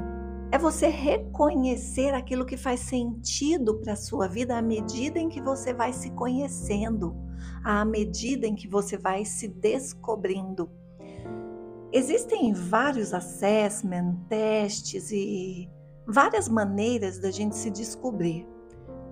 é 0.51 0.57
você 0.57 0.87
reconhecer 0.87 2.13
aquilo 2.13 2.45
que 2.45 2.57
faz 2.57 2.81
sentido 2.81 3.79
para 3.79 3.93
a 3.93 3.95
sua 3.97 4.27
vida 4.27 4.57
à 4.57 4.61
medida 4.61 5.17
em 5.17 5.29
que 5.29 5.41
você 5.41 5.73
vai 5.73 5.91
se 5.93 6.11
conhecendo, 6.11 7.15
à 7.63 7.83
medida 7.83 8.45
em 8.45 8.53
que 8.53 8.67
você 8.67 8.97
vai 8.97 9.25
se 9.25 9.47
descobrindo. 9.47 10.69
Existem 11.91 12.53
vários 12.53 13.13
assessment, 13.13 14.15
testes 14.27 15.11
e 15.11 15.69
várias 16.07 16.49
maneiras 16.49 17.17
da 17.19 17.31
gente 17.31 17.55
se 17.55 17.71
descobrir. 17.71 18.47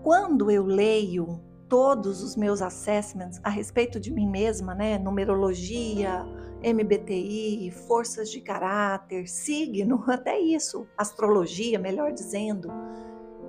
Quando 0.03 0.51
eu 0.51 0.65
leio 0.65 1.41
todos 1.69 2.21
os 2.21 2.35
meus 2.35 2.61
assessments 2.61 3.39
a 3.43 3.49
respeito 3.49 3.99
de 3.99 4.11
mim 4.11 4.27
mesma, 4.27 4.75
né, 4.75 4.97
numerologia, 4.97 6.25
MBTI, 6.63 7.71
forças 7.71 8.29
de 8.29 8.41
caráter, 8.41 9.27
signo, 9.27 10.03
até 10.07 10.39
isso, 10.39 10.87
astrologia, 10.97 11.79
melhor 11.79 12.11
dizendo. 12.11 12.69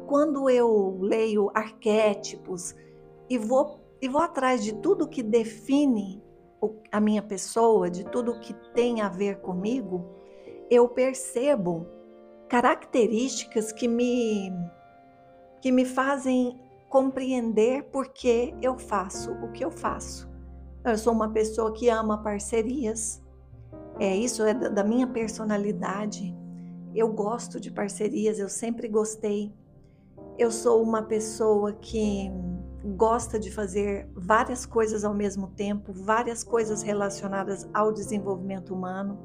Quando 0.07 0.49
eu 0.51 0.99
leio 1.01 1.51
arquétipos 1.55 2.75
e 3.29 3.39
vou, 3.39 3.81
e 4.01 4.09
vou 4.09 4.21
atrás 4.21 4.63
de 4.65 4.75
tudo 4.75 5.09
que 5.09 5.23
define 5.23 6.23
a 6.91 7.01
minha 7.01 7.23
pessoa, 7.23 7.91
de 7.91 8.05
tudo 8.05 8.41
que 8.41 8.55
tem 8.73 9.01
a 9.01 9.09
ver 9.09 9.41
comigo, 9.41 10.05
eu 10.71 10.89
percebo 10.89 11.87
características 12.49 13.73
que 13.73 13.89
me 13.89 14.53
que 15.61 15.71
me 15.71 15.85
fazem 15.85 16.61
compreender 16.89 17.85
por 17.85 18.09
que 18.09 18.53
eu 18.61 18.77
faço 18.77 19.33
o 19.33 19.53
que 19.53 19.65
eu 19.65 19.71
faço. 19.71 20.32
Eu 20.85 20.99
sou 20.99 21.13
uma 21.13 21.31
pessoa 21.31 21.73
que 21.73 21.89
ama 21.89 22.19
parcerias. 22.19 23.23
É 24.01 24.17
isso 24.17 24.43
é 24.43 24.53
da 24.53 24.83
minha 24.83 25.07
personalidade. 25.07 26.37
Eu 26.95 27.13
gosto 27.13 27.61
de 27.61 27.71
parcerias, 27.71 28.39
eu 28.39 28.49
sempre 28.49 28.89
gostei. 28.89 29.55
Eu 30.37 30.51
sou 30.51 30.83
uma 30.83 31.03
pessoa 31.03 31.73
que 31.73 32.31
gosta 32.97 33.39
de 33.39 33.51
fazer 33.51 34.09
várias 34.15 34.67
coisas 34.67 35.05
ao 35.05 35.15
mesmo 35.15 35.49
tempo, 35.49 35.93
várias 35.93 36.43
coisas 36.43 36.83
relacionadas 36.83 37.69
ao 37.73 37.93
desenvolvimento 37.93 38.75
humano. 38.75 39.19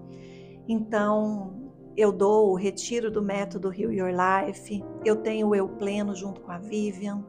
Então, 0.67 1.71
eu 1.95 2.11
dou 2.11 2.51
o 2.51 2.55
retiro 2.55 3.09
do 3.09 3.23
método 3.23 3.73
Heal 3.73 3.91
Your 3.91 4.11
Life, 4.11 4.83
eu 5.03 5.15
tenho 5.15 5.47
o 5.47 5.55
eu 5.55 5.67
pleno 5.67 6.13
junto 6.13 6.41
com 6.41 6.51
a 6.51 6.59
Vivian, 6.59 7.25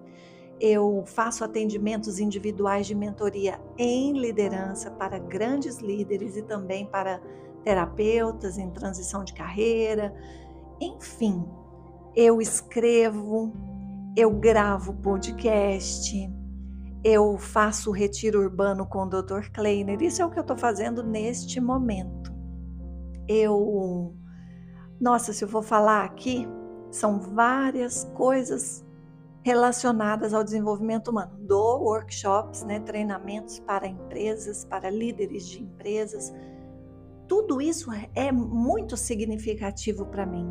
eu 0.60 1.04
faço 1.06 1.44
atendimentos 1.44 2.18
individuais 2.18 2.86
de 2.86 2.94
mentoria 2.94 3.60
em 3.76 4.12
liderança 4.12 4.90
para 4.90 5.18
grandes 5.18 5.78
líderes 5.78 6.36
e 6.36 6.42
também 6.42 6.86
para 6.86 7.20
terapeutas 7.64 8.58
em 8.58 8.70
transição 8.70 9.22
de 9.22 9.32
carreira. 9.34 10.14
Enfim, 10.80 11.44
eu 12.14 12.40
escrevo, 12.40 13.52
eu 14.16 14.30
gravo 14.30 14.94
podcast, 14.94 16.28
eu 17.04 17.38
faço 17.38 17.90
retiro 17.90 18.40
urbano 18.40 18.86
com 18.86 19.04
o 19.04 19.08
Dr. 19.08 19.50
Kleiner. 19.52 20.02
Isso 20.02 20.22
é 20.22 20.26
o 20.26 20.30
que 20.30 20.38
eu 20.38 20.42
estou 20.42 20.56
fazendo 20.56 21.02
neste 21.02 21.60
momento. 21.60 22.32
Eu, 23.28 24.16
nossa, 25.00 25.32
se 25.32 25.44
eu 25.44 25.48
vou 25.48 25.62
falar 25.62 26.04
aqui, 26.04 26.48
são 26.90 27.20
várias 27.20 28.04
coisas 28.14 28.87
relacionadas 29.42 30.34
ao 30.34 30.44
desenvolvimento 30.44 31.08
humano. 31.08 31.36
Dou 31.40 31.82
workshops, 31.84 32.62
né, 32.64 32.80
treinamentos 32.80 33.58
para 33.60 33.86
empresas, 33.86 34.64
para 34.64 34.90
líderes 34.90 35.46
de 35.46 35.62
empresas. 35.62 36.32
Tudo 37.26 37.60
isso 37.60 37.90
é 38.14 38.32
muito 38.32 38.96
significativo 38.96 40.06
para 40.06 40.26
mim. 40.26 40.48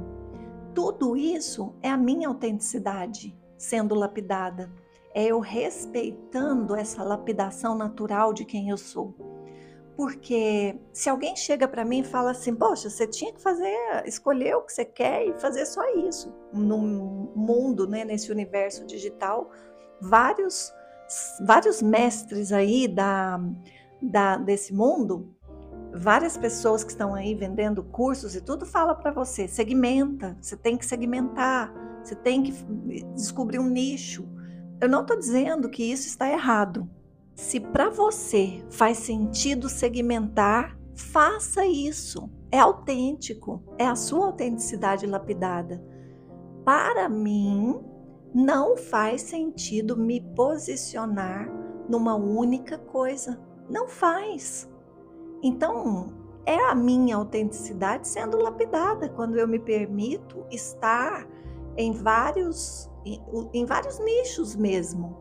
Tudo 0.73 1.17
isso 1.17 1.73
é 1.81 1.89
a 1.89 1.97
minha 1.97 2.27
autenticidade 2.27 3.35
sendo 3.57 3.95
lapidada. 3.95 4.71
É 5.13 5.25
eu 5.25 5.39
respeitando 5.39 6.75
essa 6.75 7.03
lapidação 7.03 7.75
natural 7.75 8.31
de 8.31 8.45
quem 8.45 8.69
eu 8.69 8.77
sou. 8.77 9.36
Porque 9.97 10.79
se 10.93 11.09
alguém 11.09 11.35
chega 11.35 11.67
para 11.67 11.83
mim 11.83 12.01
e 12.01 12.03
fala 12.03 12.29
assim, 12.29 12.53
poxa, 12.53 12.87
você 12.87 13.07
tinha 13.07 13.33
que 13.33 13.41
fazer, 13.41 13.75
escolher 14.05 14.55
o 14.55 14.61
que 14.61 14.71
você 14.71 14.85
quer 14.85 15.25
e 15.25 15.33
fazer 15.39 15.65
só 15.65 15.81
isso. 15.95 16.31
No 16.53 16.77
mundo, 16.77 17.87
né, 17.87 18.05
nesse 18.05 18.31
universo 18.31 18.85
digital, 18.85 19.49
vários, 19.99 20.71
vários 21.43 21.81
mestres 21.81 22.51
aí 22.51 22.87
da, 22.87 23.39
da, 23.99 24.37
desse 24.37 24.71
mundo, 24.71 25.35
várias 25.91 26.37
pessoas 26.37 26.83
que 26.83 26.91
estão 26.91 27.15
aí 27.15 27.33
vendendo 27.33 27.83
cursos 27.83 28.35
e 28.35 28.41
tudo 28.41 28.67
fala 28.67 28.93
para 28.93 29.09
você, 29.09 29.47
segmenta, 29.47 30.37
você 30.39 30.55
tem 30.55 30.77
que 30.77 30.85
segmentar, 30.85 31.73
você 32.03 32.13
tem 32.13 32.43
que 32.43 32.51
descobrir 33.15 33.57
um 33.57 33.67
nicho. 33.67 34.29
Eu 34.79 34.87
não 34.87 35.01
estou 35.01 35.17
dizendo 35.17 35.71
que 35.71 35.83
isso 35.83 36.07
está 36.07 36.29
errado. 36.29 36.87
Se 37.37 37.59
para 37.59 37.91
você 37.91 38.65
faz 38.71 38.97
sentido 38.97 39.69
segmentar, 39.69 40.75
faça 40.95 41.63
isso. 41.67 42.27
É 42.51 42.57
autêntico, 42.57 43.63
é 43.77 43.85
a 43.85 43.95
sua 43.95 44.25
autenticidade 44.25 45.05
lapidada. 45.05 45.79
Para 46.65 47.07
mim, 47.07 47.79
não 48.33 48.75
faz 48.75 49.21
sentido 49.21 49.95
me 49.95 50.19
posicionar 50.19 51.47
numa 51.87 52.15
única 52.15 52.79
coisa. 52.79 53.39
Não 53.69 53.87
faz. 53.87 54.67
Então, 55.43 56.15
é 56.43 56.57
a 56.57 56.73
minha 56.73 57.17
autenticidade 57.17 58.07
sendo 58.07 58.41
lapidada 58.41 59.09
quando 59.09 59.37
eu 59.37 59.47
me 59.47 59.59
permito 59.59 60.43
estar 60.49 61.27
em 61.77 61.91
vários 61.91 62.89
em, 63.05 63.21
em 63.53 63.63
vários 63.63 63.99
nichos 63.99 64.55
mesmo, 64.55 65.15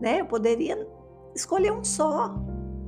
né? 0.00 0.20
Eu 0.20 0.26
poderia 0.26 0.95
escolher 1.36 1.72
um 1.72 1.84
só 1.84 2.34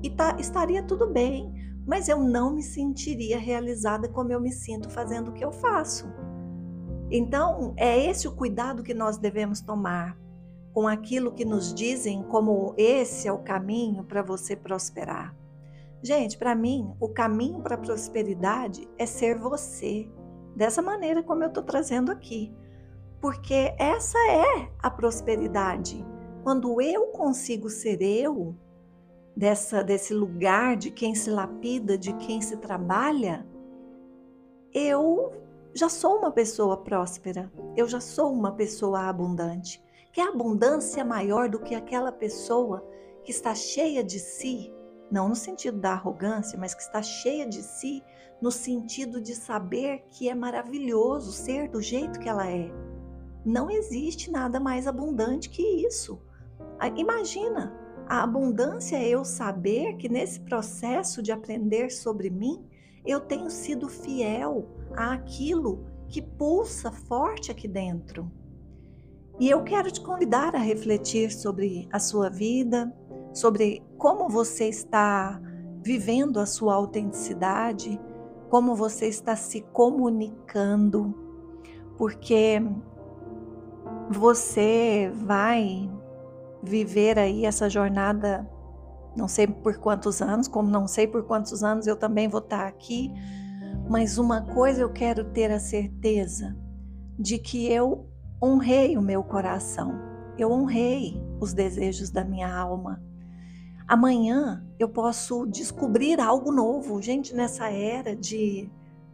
e 0.02 0.11
tá, 0.11 0.37
estaria 0.38 0.82
tudo 0.82 1.06
bem, 1.06 1.52
mas 1.87 2.08
eu 2.08 2.20
não 2.20 2.54
me 2.54 2.62
sentiria 2.62 3.38
realizada 3.38 4.08
como 4.08 4.32
eu 4.32 4.40
me 4.40 4.52
sinto 4.52 4.90
fazendo 4.90 5.28
o 5.28 5.32
que 5.32 5.44
eu 5.44 5.52
faço. 5.52 6.06
Então, 7.11 7.72
é 7.76 8.04
esse 8.04 8.28
o 8.28 8.34
cuidado 8.34 8.82
que 8.82 8.92
nós 8.92 9.16
devemos 9.16 9.61
tomar 9.61 10.18
com 10.72 10.87
aquilo 10.87 11.32
que 11.32 11.44
nos 11.44 11.72
dizem 11.72 12.22
como 12.24 12.74
esse 12.76 13.26
é 13.26 13.32
o 13.32 13.38
caminho 13.42 14.04
para 14.04 14.22
você 14.22 14.54
prosperar. 14.54 15.34
Gente, 16.02 16.38
para 16.38 16.54
mim, 16.54 16.94
o 17.00 17.08
caminho 17.08 17.61
para 17.61 17.74
a 17.74 17.78
prosperidade 17.78 18.88
é 18.96 19.04
ser 19.04 19.37
você, 19.38 20.08
dessa 20.54 20.80
maneira 20.80 21.22
como 21.22 21.42
eu 21.42 21.48
estou 21.48 21.62
trazendo 21.62 22.12
aqui. 22.12 22.54
Porque 23.20 23.74
essa 23.78 24.18
é 24.30 24.70
a 24.78 24.90
prosperidade 24.90 26.04
quando 26.48 26.80
eu 26.80 27.08
consigo 27.08 27.68
ser 27.68 28.00
eu, 28.00 28.56
dessa, 29.37 29.84
desse 29.84 30.14
lugar 30.14 30.78
de 30.78 30.90
quem 30.90 31.14
se 31.14 31.28
lapida, 31.28 31.98
de 31.98 32.14
quem 32.14 32.40
se 32.40 32.56
trabalha, 32.56 33.46
eu 34.72 35.30
já 35.74 35.90
sou 35.90 36.16
uma 36.16 36.32
pessoa 36.32 36.78
próspera, 36.78 37.52
eu 37.76 37.87
já 37.87 38.00
sou 38.00 38.32
uma 38.32 38.52
pessoa 38.52 39.00
abundante. 39.00 39.84
Que 40.11 40.22
a 40.22 40.30
abundância 40.30 41.02
é 41.02 41.04
maior 41.04 41.50
do 41.50 41.61
que 41.61 41.74
aquela 41.74 42.11
pessoa 42.11 42.82
que 43.22 43.30
está 43.30 43.54
cheia 43.54 44.02
de 44.02 44.18
si, 44.18 44.72
não 45.11 45.28
no 45.28 45.37
sentido 45.37 45.78
da 45.78 45.92
arrogância, 45.92 46.58
mas 46.58 46.72
que 46.72 46.80
está 46.80 47.02
cheia 47.02 47.46
de 47.46 47.62
si, 47.62 48.02
no 48.40 48.50
sentido 48.50 49.20
de 49.20 49.34
saber 49.34 50.02
que 50.08 50.30
é 50.30 50.34
maravilhoso 50.34 51.30
ser 51.30 51.68
do 51.68 51.82
jeito 51.82 52.18
que 52.18 52.26
ela 52.26 52.50
é. 52.50 52.72
Não 53.44 53.70
existe 53.70 54.30
nada 54.30 54.58
mais 54.58 54.87
abundante 54.87 55.50
que 55.50 55.62
isso. 55.87 56.26
Imagina, 56.96 57.72
a 58.06 58.22
abundância 58.22 58.96
é 58.96 59.08
eu 59.08 59.24
saber 59.24 59.96
que 59.96 60.08
nesse 60.08 60.40
processo 60.40 61.22
de 61.22 61.32
aprender 61.32 61.90
sobre 61.90 62.30
mim, 62.30 62.64
eu 63.04 63.20
tenho 63.20 63.50
sido 63.50 63.88
fiel 63.88 64.66
àquilo 64.96 65.84
que 66.08 66.22
pulsa 66.22 66.90
forte 66.90 67.50
aqui 67.50 67.68
dentro. 67.68 68.30
E 69.38 69.48
eu 69.48 69.62
quero 69.62 69.90
te 69.90 70.00
convidar 70.00 70.56
a 70.56 70.58
refletir 70.58 71.30
sobre 71.30 71.88
a 71.92 71.98
sua 71.98 72.28
vida, 72.28 72.92
sobre 73.32 73.82
como 73.96 74.28
você 74.28 74.68
está 74.68 75.40
vivendo 75.82 76.40
a 76.40 76.46
sua 76.46 76.74
autenticidade, 76.74 78.00
como 78.50 78.74
você 78.74 79.06
está 79.06 79.36
se 79.36 79.60
comunicando, 79.60 81.14
porque 81.96 82.60
você 84.10 85.10
vai 85.14 85.88
viver 86.68 87.18
aí 87.18 87.44
essa 87.44 87.68
jornada, 87.68 88.48
não 89.16 89.26
sei 89.26 89.46
por 89.46 89.78
quantos 89.78 90.22
anos, 90.22 90.46
como 90.46 90.70
não 90.70 90.87
sei 90.87 91.07
por 91.07 91.24
quantos 91.24 91.64
anos 91.64 91.87
eu 91.87 91.96
também 91.96 92.28
vou 92.28 92.40
estar 92.40 92.66
aqui, 92.66 93.12
mas 93.88 94.18
uma 94.18 94.42
coisa 94.42 94.83
eu 94.83 94.92
quero 94.92 95.24
ter 95.24 95.50
a 95.50 95.59
certeza 95.59 96.57
de 97.18 97.38
que 97.38 97.66
eu 97.72 98.07
honrei 98.42 98.96
o 98.96 99.02
meu 99.02 99.24
coração, 99.24 99.98
eu 100.38 100.52
honrei 100.52 101.20
os 101.40 101.52
desejos 101.52 102.11
da 102.11 102.24
minha 102.24 102.54
alma. 102.54 103.02
Amanhã 103.88 104.64
eu 104.78 104.88
posso 104.88 105.46
descobrir 105.46 106.20
algo 106.20 106.52
novo. 106.52 107.00
Gente, 107.00 107.35
nessa 107.35 107.70
era 107.70 108.14
de 108.14 108.70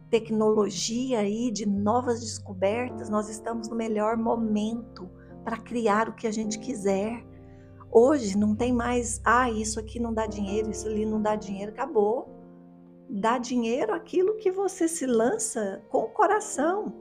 tecnologia 0.09 1.19
aí, 1.19 1.49
de 1.49 1.65
novas 1.65 2.19
descobertas, 2.19 3.09
nós 3.09 3.29
estamos 3.29 3.69
no 3.69 3.75
melhor 3.75 4.17
momento 4.17 5.09
para 5.43 5.57
criar 5.57 6.09
o 6.09 6.13
que 6.13 6.27
a 6.27 6.31
gente 6.31 6.59
quiser. 6.59 7.25
Hoje 7.91 8.37
não 8.37 8.55
tem 8.55 8.73
mais, 8.73 9.21
ah, 9.23 9.49
isso 9.49 9.79
aqui 9.79 9.99
não 9.99 10.13
dá 10.13 10.25
dinheiro, 10.25 10.69
isso 10.69 10.87
ali 10.87 11.05
não 11.05 11.21
dá 11.21 11.35
dinheiro, 11.35 11.71
acabou. 11.71 12.29
Dá 13.09 13.37
dinheiro 13.37 13.93
aquilo 13.93 14.37
que 14.37 14.51
você 14.51 14.87
se 14.87 15.05
lança 15.05 15.81
com 15.89 15.99
o 15.99 16.09
coração. 16.09 16.93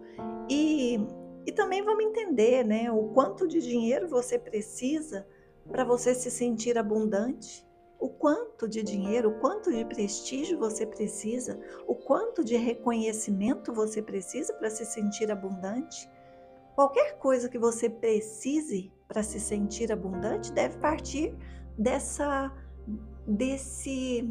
E 0.49 1.01
e 1.47 1.53
também 1.53 1.83
vamos 1.83 2.05
entender 2.05 2.65
né, 2.65 2.91
o 2.91 3.09
quanto 3.09 3.47
de 3.47 3.61
dinheiro 3.61 4.09
você 4.09 4.39
precisa 4.39 5.27
para 5.71 5.85
você 5.85 6.15
se 6.15 6.31
sentir 6.31 6.79
abundante, 6.79 7.67
o 7.99 8.09
quanto 8.09 8.67
de 8.67 8.83
dinheiro, 8.83 9.31
o 9.31 9.41
quanto 9.41 9.71
de 9.71 9.85
prestígio 9.85 10.59
você 10.59 10.87
precisa, 10.87 11.59
o 11.87 11.95
quanto 11.95 12.43
de 12.43 12.57
reconhecimento 12.57 13.73
você 13.73 14.03
precisa 14.03 14.55
para 14.55 14.71
se 14.71 14.85
sentir 14.85 15.31
abundante. 15.31 16.09
Qualquer 16.75 17.19
coisa 17.19 17.49
que 17.49 17.59
você 17.59 17.89
precise 17.89 18.91
para 19.09 19.23
se 19.23 19.39
sentir 19.39 19.93
abundante 19.93 20.53
deve 20.53 20.79
partir 20.79 21.35
dessa 21.79 22.53
desse 23.27 24.31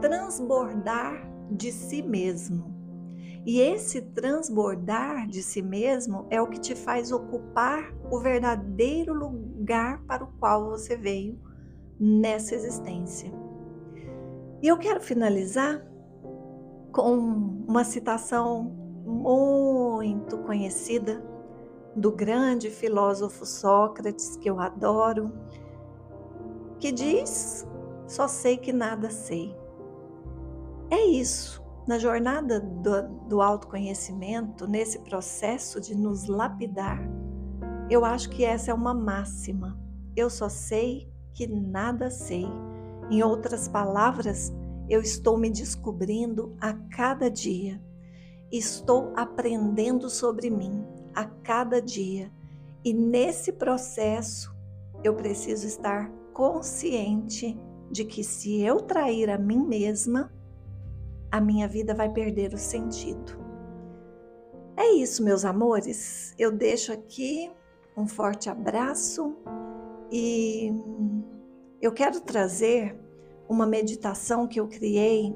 transbordar 0.00 1.30
de 1.50 1.70
si 1.70 2.02
mesmo. 2.02 2.74
E 3.44 3.60
esse 3.60 4.02
transbordar 4.02 5.28
de 5.28 5.40
si 5.40 5.62
mesmo 5.62 6.26
é 6.30 6.42
o 6.42 6.48
que 6.48 6.58
te 6.58 6.74
faz 6.74 7.12
ocupar 7.12 7.94
o 8.10 8.18
verdadeiro 8.18 9.14
lugar 9.14 10.02
para 10.02 10.24
o 10.24 10.32
qual 10.38 10.70
você 10.70 10.96
veio 10.96 11.38
nessa 11.98 12.56
existência. 12.56 13.30
E 14.60 14.66
eu 14.66 14.76
quero 14.76 15.00
finalizar 15.00 15.80
com 16.90 17.12
uma 17.68 17.84
citação 17.84 18.64
muito 19.04 20.38
conhecida 20.38 21.22
do 21.96 22.12
grande 22.12 22.70
filósofo 22.70 23.46
Sócrates, 23.46 24.36
que 24.36 24.50
eu 24.50 24.60
adoro, 24.60 25.32
que 26.78 26.92
diz: 26.92 27.66
Só 28.06 28.28
sei 28.28 28.56
que 28.56 28.72
nada 28.72 29.10
sei. 29.10 29.56
É 30.90 31.04
isso 31.06 31.66
na 31.86 31.98
jornada 31.98 32.58
do, 32.58 33.02
do 33.28 33.40
autoconhecimento, 33.40 34.66
nesse 34.66 34.98
processo 34.98 35.80
de 35.80 35.94
nos 35.94 36.26
lapidar, 36.26 37.00
eu 37.88 38.04
acho 38.04 38.28
que 38.30 38.44
essa 38.44 38.72
é 38.72 38.74
uma 38.74 38.92
máxima. 38.92 39.78
Eu 40.16 40.28
só 40.28 40.48
sei 40.48 41.08
que 41.32 41.46
nada 41.46 42.10
sei. 42.10 42.46
Em 43.08 43.22
outras 43.22 43.68
palavras, 43.68 44.52
eu 44.88 45.00
estou 45.00 45.38
me 45.38 45.48
descobrindo 45.48 46.56
a 46.60 46.72
cada 46.72 47.30
dia. 47.30 47.80
Estou 48.50 49.12
aprendendo 49.14 50.10
sobre 50.10 50.50
mim 50.50 50.84
a 51.16 51.24
cada 51.24 51.80
dia. 51.80 52.30
E 52.84 52.92
nesse 52.92 53.52
processo, 53.52 54.54
eu 55.02 55.14
preciso 55.14 55.66
estar 55.66 56.10
consciente 56.32 57.58
de 57.90 58.04
que 58.04 58.22
se 58.22 58.60
eu 58.60 58.80
trair 58.80 59.30
a 59.30 59.38
mim 59.38 59.64
mesma, 59.66 60.30
a 61.32 61.40
minha 61.40 61.66
vida 61.66 61.94
vai 61.94 62.12
perder 62.12 62.52
o 62.52 62.58
sentido. 62.58 63.44
É 64.76 64.92
isso, 64.92 65.24
meus 65.24 65.44
amores. 65.44 66.34
Eu 66.38 66.52
deixo 66.52 66.92
aqui 66.92 67.50
um 67.96 68.06
forte 68.06 68.50
abraço 68.50 69.34
e 70.12 70.70
eu 71.80 71.92
quero 71.92 72.20
trazer 72.20 72.94
uma 73.48 73.66
meditação 73.66 74.46
que 74.46 74.60
eu 74.60 74.68
criei 74.68 75.34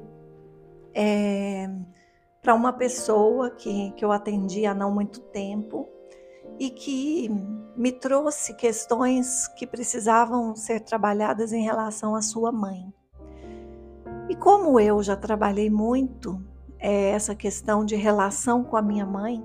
é, 0.93 1.69
para 2.41 2.53
uma 2.55 2.73
pessoa 2.73 3.51
que, 3.51 3.91
que 3.91 4.03
eu 4.03 4.11
atendi 4.11 4.65
há 4.65 4.73
não 4.73 4.91
muito 4.91 5.19
tempo 5.19 5.87
e 6.59 6.69
que 6.69 7.29
me 7.75 7.91
trouxe 7.91 8.55
questões 8.55 9.47
que 9.49 9.65
precisavam 9.65 10.55
ser 10.55 10.81
trabalhadas 10.81 11.53
em 11.53 11.63
relação 11.63 12.15
à 12.15 12.21
sua 12.21 12.51
mãe. 12.51 12.91
E 14.29 14.35
como 14.35 14.79
eu 14.79 15.01
já 15.03 15.15
trabalhei 15.15 15.69
muito 15.69 16.43
é, 16.79 17.09
essa 17.09 17.35
questão 17.35 17.85
de 17.85 17.95
relação 17.95 18.63
com 18.63 18.75
a 18.75 18.81
minha 18.81 19.05
mãe, 19.05 19.43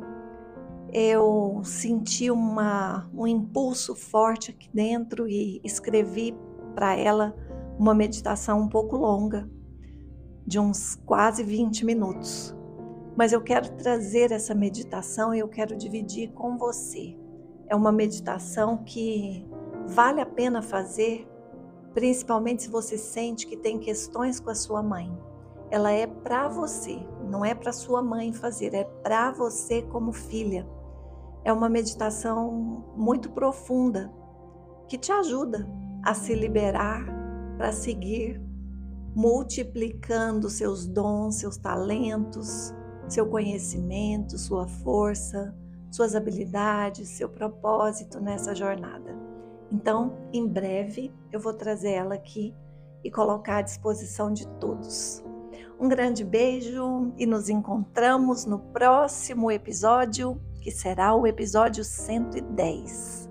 eu 0.92 1.60
senti 1.64 2.30
uma, 2.30 3.08
um 3.12 3.26
impulso 3.26 3.94
forte 3.94 4.50
aqui 4.52 4.70
dentro 4.72 5.28
e 5.28 5.60
escrevi 5.62 6.34
para 6.74 6.94
ela 6.94 7.34
uma 7.78 7.94
meditação 7.94 8.60
um 8.60 8.68
pouco 8.68 8.96
longa, 8.96 9.50
de 10.46 10.58
uns 10.58 10.94
quase 11.04 11.42
20 11.42 11.84
minutos. 11.84 12.55
Mas 13.16 13.32
eu 13.32 13.40
quero 13.40 13.70
trazer 13.76 14.30
essa 14.30 14.54
meditação 14.54 15.34
e 15.34 15.38
eu 15.38 15.48
quero 15.48 15.74
dividir 15.74 16.32
com 16.32 16.58
você. 16.58 17.16
É 17.66 17.74
uma 17.74 17.90
meditação 17.90 18.84
que 18.84 19.48
vale 19.86 20.20
a 20.20 20.26
pena 20.26 20.60
fazer 20.60 21.26
principalmente 21.94 22.64
se 22.64 22.68
você 22.68 22.98
sente 22.98 23.46
que 23.46 23.56
tem 23.56 23.78
questões 23.78 24.38
com 24.38 24.50
a 24.50 24.54
sua 24.54 24.82
mãe. 24.82 25.10
Ela 25.70 25.90
é 25.90 26.06
para 26.06 26.46
você, 26.46 26.98
não 27.26 27.42
é 27.42 27.54
para 27.54 27.72
sua 27.72 28.02
mãe 28.02 28.34
fazer, 28.34 28.74
é 28.74 28.84
para 28.84 29.32
você 29.32 29.80
como 29.80 30.12
filha. 30.12 30.68
É 31.42 31.50
uma 31.50 31.70
meditação 31.70 32.84
muito 32.94 33.30
profunda 33.30 34.12
que 34.86 34.98
te 34.98 35.10
ajuda 35.10 35.66
a 36.04 36.12
se 36.12 36.34
liberar 36.34 37.06
para 37.56 37.72
seguir 37.72 38.42
multiplicando 39.14 40.50
seus 40.50 40.86
dons, 40.86 41.36
seus 41.36 41.56
talentos, 41.56 42.74
seu 43.08 43.26
conhecimento, 43.26 44.38
sua 44.38 44.66
força, 44.66 45.54
suas 45.90 46.14
habilidades, 46.14 47.08
seu 47.08 47.28
propósito 47.28 48.20
nessa 48.20 48.54
jornada. 48.54 49.16
Então, 49.72 50.16
em 50.32 50.46
breve, 50.46 51.12
eu 51.32 51.40
vou 51.40 51.52
trazer 51.52 51.92
ela 51.92 52.14
aqui 52.14 52.54
e 53.02 53.10
colocar 53.10 53.58
à 53.58 53.62
disposição 53.62 54.32
de 54.32 54.46
todos. 54.58 55.24
Um 55.78 55.88
grande 55.88 56.24
beijo 56.24 57.12
e 57.18 57.26
nos 57.26 57.48
encontramos 57.48 58.44
no 58.46 58.58
próximo 58.58 59.50
episódio, 59.50 60.40
que 60.60 60.70
será 60.70 61.14
o 61.14 61.26
episódio 61.26 61.84
110. 61.84 63.28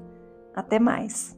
Até 0.53 0.79
mais! 0.79 1.34